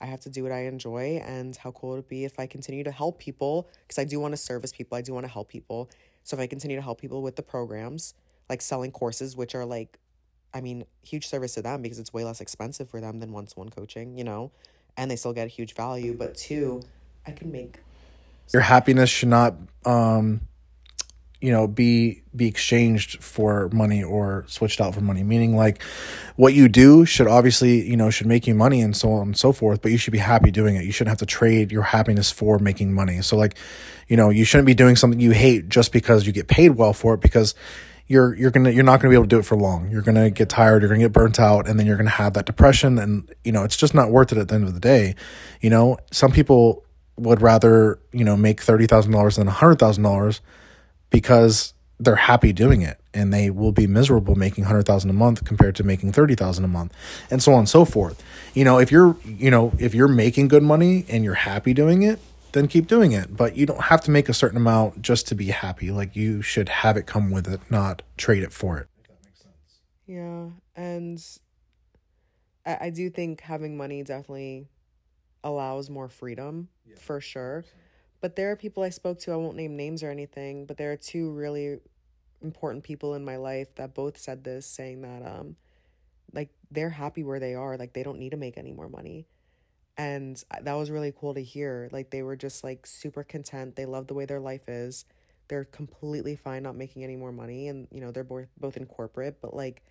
[0.00, 2.46] I have to do what I enjoy and how cool would it be if I
[2.46, 4.96] continue to help people because I do want to service people.
[4.96, 5.90] I do want to help people.
[6.22, 8.14] So if I continue to help people with the programs,
[8.48, 9.98] like selling courses which are like
[10.54, 13.70] I mean, huge service to them because it's way less expensive for them than one-to-one
[13.70, 14.50] coaching, you know,
[14.96, 16.82] and they still get a huge value, but two,
[17.26, 17.78] I can make
[18.52, 19.54] your happiness should not
[19.86, 20.40] um
[21.40, 25.22] you know be be exchanged for money or switched out for money.
[25.22, 25.82] Meaning like
[26.36, 29.36] what you do should obviously you know should make you money and so on and
[29.36, 30.84] so forth but you should be happy doing it.
[30.84, 33.22] You shouldn't have to trade your happiness for making money.
[33.22, 33.56] So like
[34.08, 36.92] you know you shouldn't be doing something you hate just because you get paid well
[36.92, 37.54] for it because
[38.06, 40.30] you're you're gonna you're not gonna be able to do it for long you're gonna
[40.30, 43.30] get tired you're gonna get burnt out and then you're gonna have that depression and
[43.44, 45.14] you know it's just not worth it at the end of the day
[45.60, 46.84] you know some people
[47.16, 50.40] would rather you know make thirty thousand dollars than a hundred thousand dollars
[51.10, 55.76] because they're happy doing it and they will be miserable making 100,000 a month compared
[55.76, 56.92] to making 30,000 a month
[57.30, 58.22] and so on and so forth.
[58.54, 62.02] You know, if you're, you know, if you're making good money and you're happy doing
[62.02, 62.18] it,
[62.52, 65.34] then keep doing it, but you don't have to make a certain amount just to
[65.34, 65.90] be happy.
[65.90, 68.88] Like you should have it come with it, not trade it for it.
[70.06, 71.22] Yeah, and
[72.66, 74.68] I, I do think having money definitely
[75.44, 76.96] allows more freedom yeah.
[76.98, 77.64] for sure.
[78.20, 80.92] But there are people I spoke to, I won't name names or anything, but there
[80.92, 81.78] are two really
[82.40, 85.56] important people in my life that both said this, saying that um
[86.32, 89.26] like they're happy where they are, like they don't need to make any more money.
[89.96, 91.88] And that was really cool to hear.
[91.92, 93.76] Like they were just like super content.
[93.76, 95.04] They love the way their life is.
[95.48, 98.86] They're completely fine not making any more money and you know, they're both both in
[98.86, 99.82] corporate, but like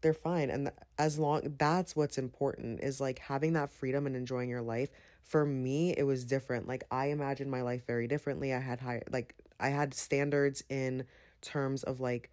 [0.00, 4.48] they're fine and as long that's what's important is like having that freedom and enjoying
[4.48, 4.90] your life
[5.24, 9.02] for me it was different like i imagined my life very differently i had high
[9.10, 11.04] like i had standards in
[11.42, 12.30] terms of like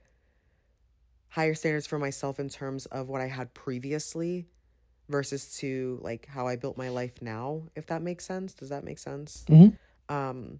[1.29, 4.47] higher standards for myself in terms of what i had previously
[5.09, 8.83] versus to like how i built my life now if that makes sense does that
[8.83, 10.13] make sense mm-hmm.
[10.13, 10.59] um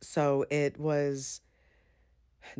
[0.00, 1.40] so it was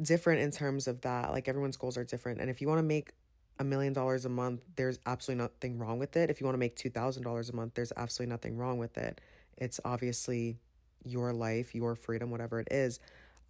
[0.01, 2.83] different in terms of that like everyone's goals are different and if you want to
[2.83, 3.13] make
[3.59, 6.31] a million dollars a month, there's absolutely nothing wrong with it.
[6.31, 9.21] If you want to make $2,000 a month, there's absolutely nothing wrong with it.
[9.57, 10.59] It's obviously
[11.05, 12.99] your life, your freedom, whatever it is.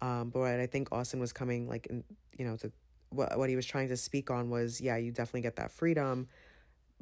[0.01, 2.03] Um, but what I think Austin was coming like, in,
[2.37, 2.71] you know, to
[3.09, 6.27] what, what he was trying to speak on was, yeah, you definitely get that freedom,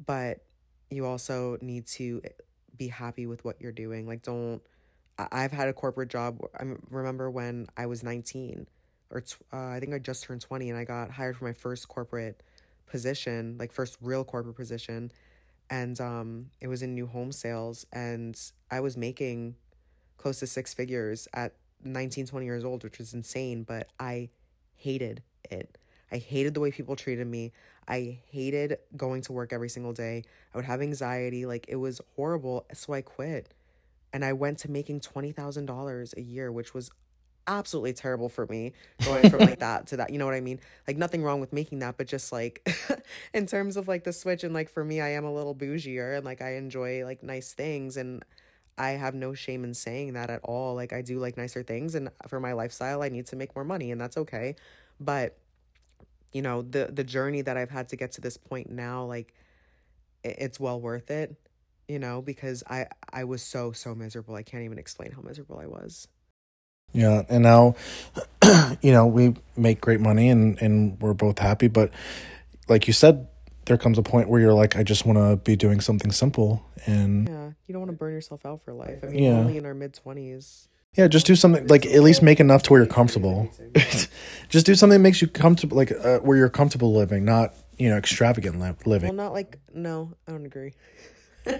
[0.04, 0.44] but
[0.90, 2.22] you also need to
[2.76, 4.06] be happy with what you're doing.
[4.06, 4.62] Like, don't,
[5.18, 6.38] I've had a corporate job.
[6.58, 8.66] I remember when I was 19
[9.10, 9.22] or
[9.52, 12.42] uh, I think I just turned 20 and I got hired for my first corporate
[12.86, 15.10] position, like first real corporate position,
[15.70, 18.38] and um, it was in new home sales, and
[18.70, 19.54] I was making
[20.16, 24.30] close to six figures at 19, 20 years old, which was insane, but I
[24.76, 25.78] hated it.
[26.12, 27.52] I hated the way people treated me.
[27.88, 30.24] I hated going to work every single day.
[30.52, 31.46] I would have anxiety.
[31.46, 32.66] Like it was horrible.
[32.72, 33.52] So I quit.
[34.12, 36.90] And I went to making $20,000 a year, which was
[37.46, 38.72] absolutely terrible for me
[39.04, 40.58] going from like that to that you know what i mean
[40.88, 42.66] like nothing wrong with making that but just like
[43.34, 46.16] in terms of like the switch and like for me i am a little bougier
[46.16, 48.24] and like i enjoy like nice things and
[48.78, 51.94] i have no shame in saying that at all like i do like nicer things
[51.94, 54.54] and for my lifestyle i need to make more money and that's okay
[54.98, 55.36] but
[56.34, 59.32] you know the the journey that i've had to get to this point now like
[60.22, 61.34] it's well worth it
[61.88, 65.58] you know because i i was so so miserable i can't even explain how miserable
[65.58, 66.08] i was
[66.94, 67.74] yeah, and now,
[68.80, 71.66] you know, we make great money and and we're both happy.
[71.66, 71.90] But
[72.68, 73.26] like you said,
[73.66, 76.64] there comes a point where you're like, I just want to be doing something simple,
[76.86, 79.00] and yeah, you don't want to burn yourself out for life.
[79.02, 79.30] I mean, yeah.
[79.30, 80.68] only in our mid twenties.
[80.96, 83.50] Yeah, just do something like at least make enough to where you're comfortable.
[84.48, 87.90] just do something that makes you comfortable, like uh, where you're comfortable living, not you
[87.90, 89.08] know extravagant li- living.
[89.08, 90.74] Well, not like no, I don't agree.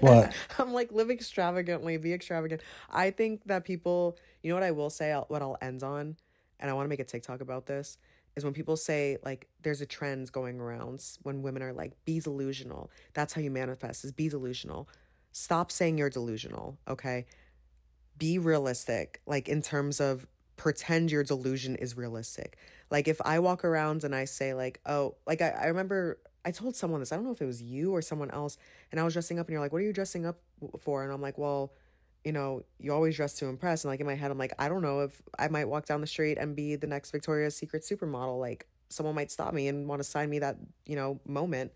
[0.01, 0.32] What?
[0.59, 2.62] I'm like live extravagantly, be extravagant.
[2.91, 6.16] I think that people, you know what I will say, I'll, what I'll end on,
[6.61, 7.99] and I want to make a TikTok about this,
[8.37, 12.20] is when people say like there's a trend going around when women are like be
[12.20, 12.91] delusional.
[13.14, 14.89] That's how you manifest is be delusional.
[15.32, 17.26] Stop saying you're delusional, okay?
[18.17, 22.57] Be realistic, like in terms of pretend your delusion is realistic.
[22.91, 26.53] Like if I walk around and I say like, oh, like I, I remember I
[26.53, 27.11] told someone this.
[27.11, 28.57] I don't know if it was you or someone else.
[28.93, 30.39] And I was dressing up, and you're like, "What are you dressing up
[30.81, 31.73] for?" And I'm like, "Well,
[32.25, 34.69] you know, you always dress to impress." And like in my head, I'm like, "I
[34.69, 37.83] don't know if I might walk down the street and be the next Victoria's Secret
[37.83, 38.39] supermodel.
[38.39, 40.57] Like someone might stop me and want to sign me that
[40.87, 41.73] you know moment."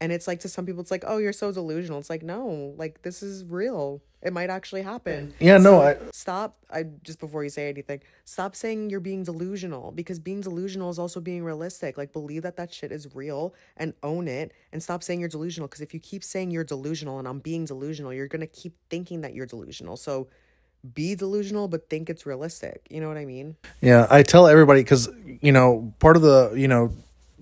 [0.00, 2.74] And it's like to some people, it's like, "Oh, you're so delusional." It's like, no,
[2.76, 4.02] like this is real.
[4.22, 5.32] It might actually happen.
[5.38, 6.58] Yeah, no, I stop.
[6.70, 10.98] I just before you say anything, stop saying you're being delusional because being delusional is
[10.98, 11.96] also being realistic.
[11.96, 15.68] Like believe that that shit is real and own it, and stop saying you're delusional.
[15.68, 19.22] Because if you keep saying you're delusional and I'm being delusional, you're gonna keep thinking
[19.22, 19.96] that you're delusional.
[19.96, 20.28] So
[20.94, 24.80] be delusional but think it's realistic you know what i mean yeah i tell everybody
[24.80, 25.08] because
[25.40, 26.92] you know part of the you know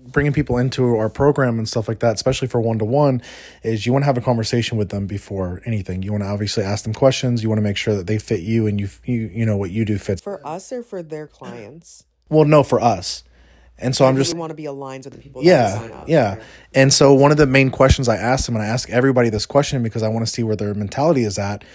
[0.07, 3.21] bringing people into our program and stuff like that, especially for one to one,
[3.63, 6.03] is you want to have a conversation with them before anything.
[6.03, 7.43] You want to obviously ask them questions.
[7.43, 9.71] You want to make sure that they fit you and you you you know what
[9.71, 12.05] you do fits for us or for their clients.
[12.29, 13.23] Well, no, for us.
[13.77, 15.43] And so I'm just want to be aligned with the people.
[15.43, 16.41] Yeah, yeah.
[16.73, 19.45] And so one of the main questions I ask them, and I ask everybody this
[19.45, 21.65] question because I want to see where their mentality is at,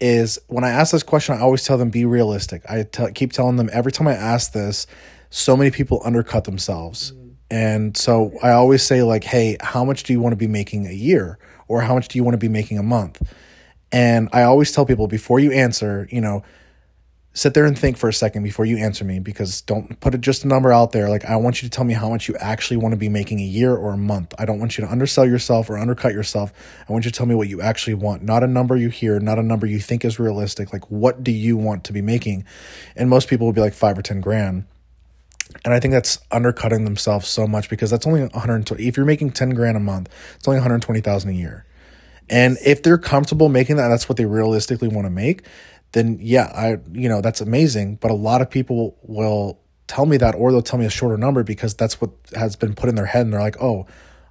[0.00, 2.62] is when I ask this question, I always tell them be realistic.
[2.68, 2.84] I
[3.14, 4.86] keep telling them every time I ask this,
[5.28, 7.12] so many people undercut themselves.
[7.50, 10.86] And so I always say, like, hey, how much do you want to be making
[10.86, 11.38] a year?
[11.68, 13.20] Or how much do you want to be making a month?
[13.92, 16.44] And I always tell people before you answer, you know,
[17.32, 20.20] sit there and think for a second before you answer me because don't put it
[20.20, 21.08] just a number out there.
[21.08, 23.40] Like I want you to tell me how much you actually want to be making
[23.40, 24.34] a year or a month.
[24.38, 26.52] I don't want you to undersell yourself or undercut yourself.
[26.88, 29.20] I want you to tell me what you actually want, not a number you hear,
[29.20, 30.72] not a number you think is realistic.
[30.72, 32.44] Like what do you want to be making?
[32.96, 34.64] And most people will be like 5 or 10 grand.
[35.64, 39.32] And I think that's undercutting themselves so much because that's only 120 if you're making
[39.32, 41.66] 10 grand a month, it's only 120,000 a year.
[42.28, 45.42] And if they're comfortable making that, that's what they realistically want to make,
[45.92, 50.16] then yeah, I you know, that's amazing, but a lot of people will tell me
[50.18, 52.94] that or they'll tell me a shorter number because that's what has been put in
[52.94, 53.86] their head and they're like, "Oh,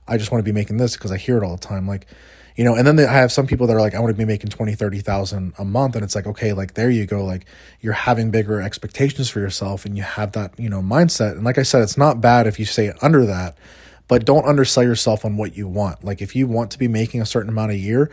[0.07, 2.07] I just want to be making this because I hear it all the time." Like,
[2.55, 4.25] you know, and then I have some people that are like, "I want to be
[4.25, 7.23] making 20, 30,000 a month." And it's like, "Okay, like there you go.
[7.23, 7.45] Like
[7.81, 11.57] you're having bigger expectations for yourself and you have that, you know, mindset." And like
[11.57, 13.57] I said, it's not bad if you say under that,
[14.07, 16.03] but don't undersell yourself on what you want.
[16.03, 18.11] Like if you want to be making a certain amount a year,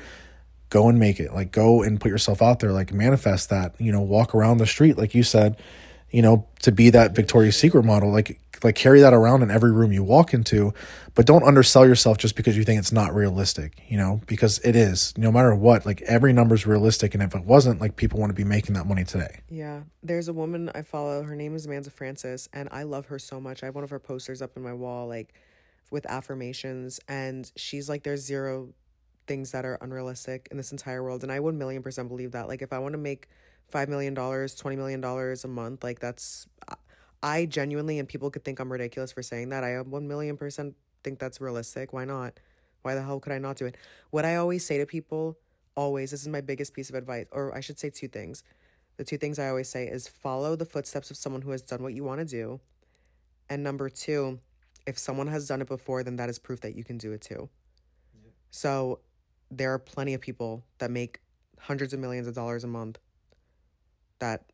[0.70, 3.92] go and make it like go and put yourself out there like manifest that you
[3.92, 5.56] know walk around the street like you said
[6.10, 9.70] you know to be that victoria's secret model like like carry that around in every
[9.70, 10.72] room you walk into
[11.14, 14.74] but don't undersell yourself just because you think it's not realistic you know because it
[14.74, 18.18] is no matter what like every number is realistic and if it wasn't like people
[18.18, 21.54] want to be making that money today yeah there's a woman i follow her name
[21.54, 24.40] is amanda frances and i love her so much i have one of her posters
[24.40, 25.34] up in my wall like
[25.90, 28.70] with affirmations and she's like there's zero
[29.26, 31.22] things that are unrealistic in this entire world.
[31.22, 32.48] And I would million percent believe that.
[32.48, 33.28] Like, if I want to make
[33.72, 36.46] $5 million, $20 million a month, like, that's,
[37.22, 39.64] I genuinely, and people could think I'm ridiculous for saying that.
[39.64, 41.92] I 1 million percent think that's realistic.
[41.92, 42.38] Why not?
[42.82, 43.76] Why the hell could I not do it?
[44.10, 45.38] What I always say to people,
[45.74, 48.44] always, this is my biggest piece of advice, or I should say two things.
[48.96, 51.82] The two things I always say is follow the footsteps of someone who has done
[51.82, 52.60] what you want to do.
[53.48, 54.40] And number two,
[54.86, 57.20] if someone has done it before, then that is proof that you can do it
[57.20, 57.48] too.
[58.14, 58.30] Yeah.
[58.50, 59.00] So
[59.50, 61.20] there are plenty of people that make
[61.58, 62.98] hundreds of millions of dollars a month
[64.18, 64.44] that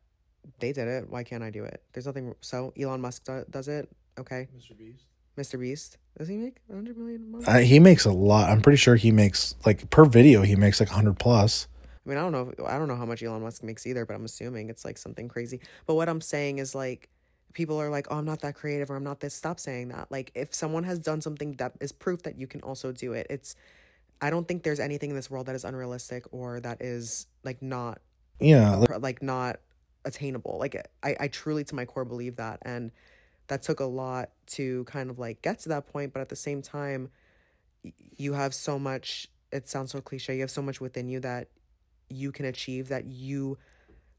[0.59, 1.09] they did it.
[1.09, 1.83] Why can't I do it?
[1.93, 2.35] There's nothing.
[2.41, 3.89] So Elon Musk do, does it.
[4.19, 4.47] Okay.
[4.55, 4.77] Mr.
[4.77, 5.05] Beast.
[5.37, 5.59] Mr.
[5.59, 5.97] Beast.
[6.17, 7.47] Does he make 100 million a month?
[7.47, 8.49] Uh, he makes a lot.
[8.49, 11.67] I'm pretty sure he makes like per video he makes like 100 plus.
[12.05, 12.53] I mean, I don't know.
[12.67, 15.27] I don't know how much Elon Musk makes either, but I'm assuming it's like something
[15.29, 15.61] crazy.
[15.85, 17.09] But what I'm saying is like
[17.53, 20.11] people are like, "Oh, I'm not that creative or I'm not this." Stop saying that.
[20.11, 23.25] Like if someone has done something that is proof that you can also do it.
[23.29, 23.55] It's
[24.21, 27.61] I don't think there's anything in this world that is unrealistic or that is like
[27.61, 27.99] not
[28.43, 29.59] yeah like, like not
[30.05, 30.57] attainable.
[30.59, 32.91] Like I I truly to my core believe that and
[33.47, 36.35] that took a lot to kind of like get to that point, but at the
[36.35, 37.09] same time
[38.17, 41.47] you have so much it sounds so cliche, you have so much within you that
[42.09, 43.57] you can achieve that you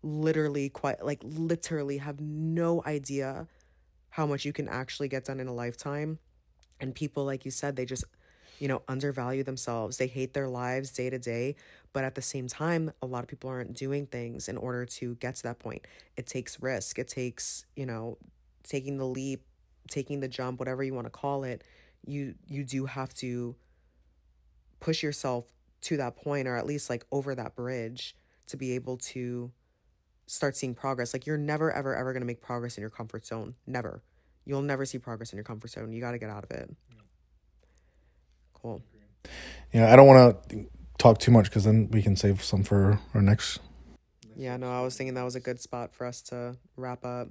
[0.03, 3.47] literally quite like literally have no idea
[4.11, 6.18] how much you can actually get done in a lifetime.
[6.81, 8.05] And people like you said, they just
[8.59, 9.96] you know, undervalue themselves.
[9.96, 11.57] They hate their lives day to day.
[11.92, 15.14] But at the same time, a lot of people aren't doing things in order to
[15.16, 15.86] get to that point.
[16.16, 16.98] It takes risk.
[16.98, 18.18] It takes, you know,
[18.64, 19.44] taking the leap,
[19.88, 21.62] taking the jump, whatever you want to call it.
[22.07, 23.55] You you do have to
[24.80, 25.44] push yourself
[25.82, 28.16] to that point or at least like over that bridge
[28.48, 29.52] to be able to
[30.26, 31.14] start seeing progress.
[31.14, 33.55] Like you're never ever ever going to make progress in your comfort zone.
[33.66, 34.02] Never.
[34.44, 35.92] You'll never see progress in your comfort zone.
[35.92, 36.70] You got to get out of it.
[38.65, 38.83] Cool.
[39.75, 42.99] Yeah, I don't want to talk too much because then we can save some for
[43.12, 43.61] our next.
[44.35, 47.29] Yeah, no, I was thinking that was a good spot for us to wrap up.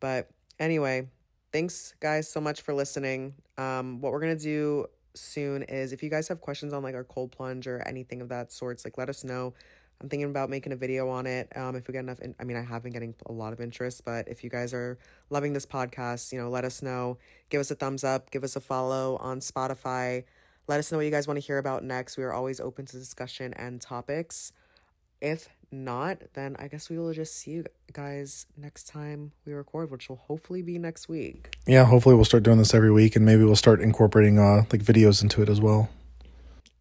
[0.00, 1.10] But anyway,
[1.52, 3.34] thanks guys so much for listening.
[3.58, 7.04] Um, what we're gonna do soon is if you guys have questions on like our
[7.04, 9.52] cold plunge or anything of that sorts, like let us know.
[10.00, 11.54] I'm thinking about making a video on it.
[11.54, 13.60] Um, if we get enough, in- I mean, I have been getting a lot of
[13.60, 14.96] interest, but if you guys are
[15.28, 17.18] loving this podcast, you know, let us know.
[17.50, 18.30] Give us a thumbs up.
[18.30, 20.24] Give us a follow on Spotify.
[20.68, 22.18] Let us know what you guys want to hear about next.
[22.18, 24.52] We are always open to discussion and topics.
[25.18, 27.64] If not, then I guess we will just see you
[27.94, 31.56] guys next time we record, which will hopefully be next week.
[31.66, 34.82] Yeah, hopefully we'll start doing this every week and maybe we'll start incorporating uh like
[34.82, 35.88] videos into it as well.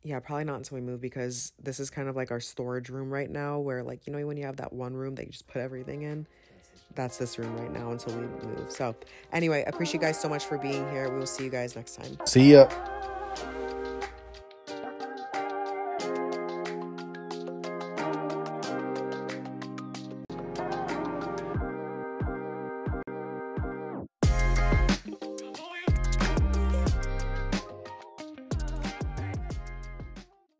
[0.03, 3.09] Yeah, probably not until we move because this is kind of like our storage room
[3.09, 5.47] right now where like you know when you have that one room that you just
[5.47, 6.27] put everything in
[6.95, 8.71] that's this room right now until we move.
[8.71, 8.95] So,
[9.31, 11.09] anyway, appreciate you guys so much for being here.
[11.09, 12.17] We will see you guys next time.
[12.25, 12.67] See ya.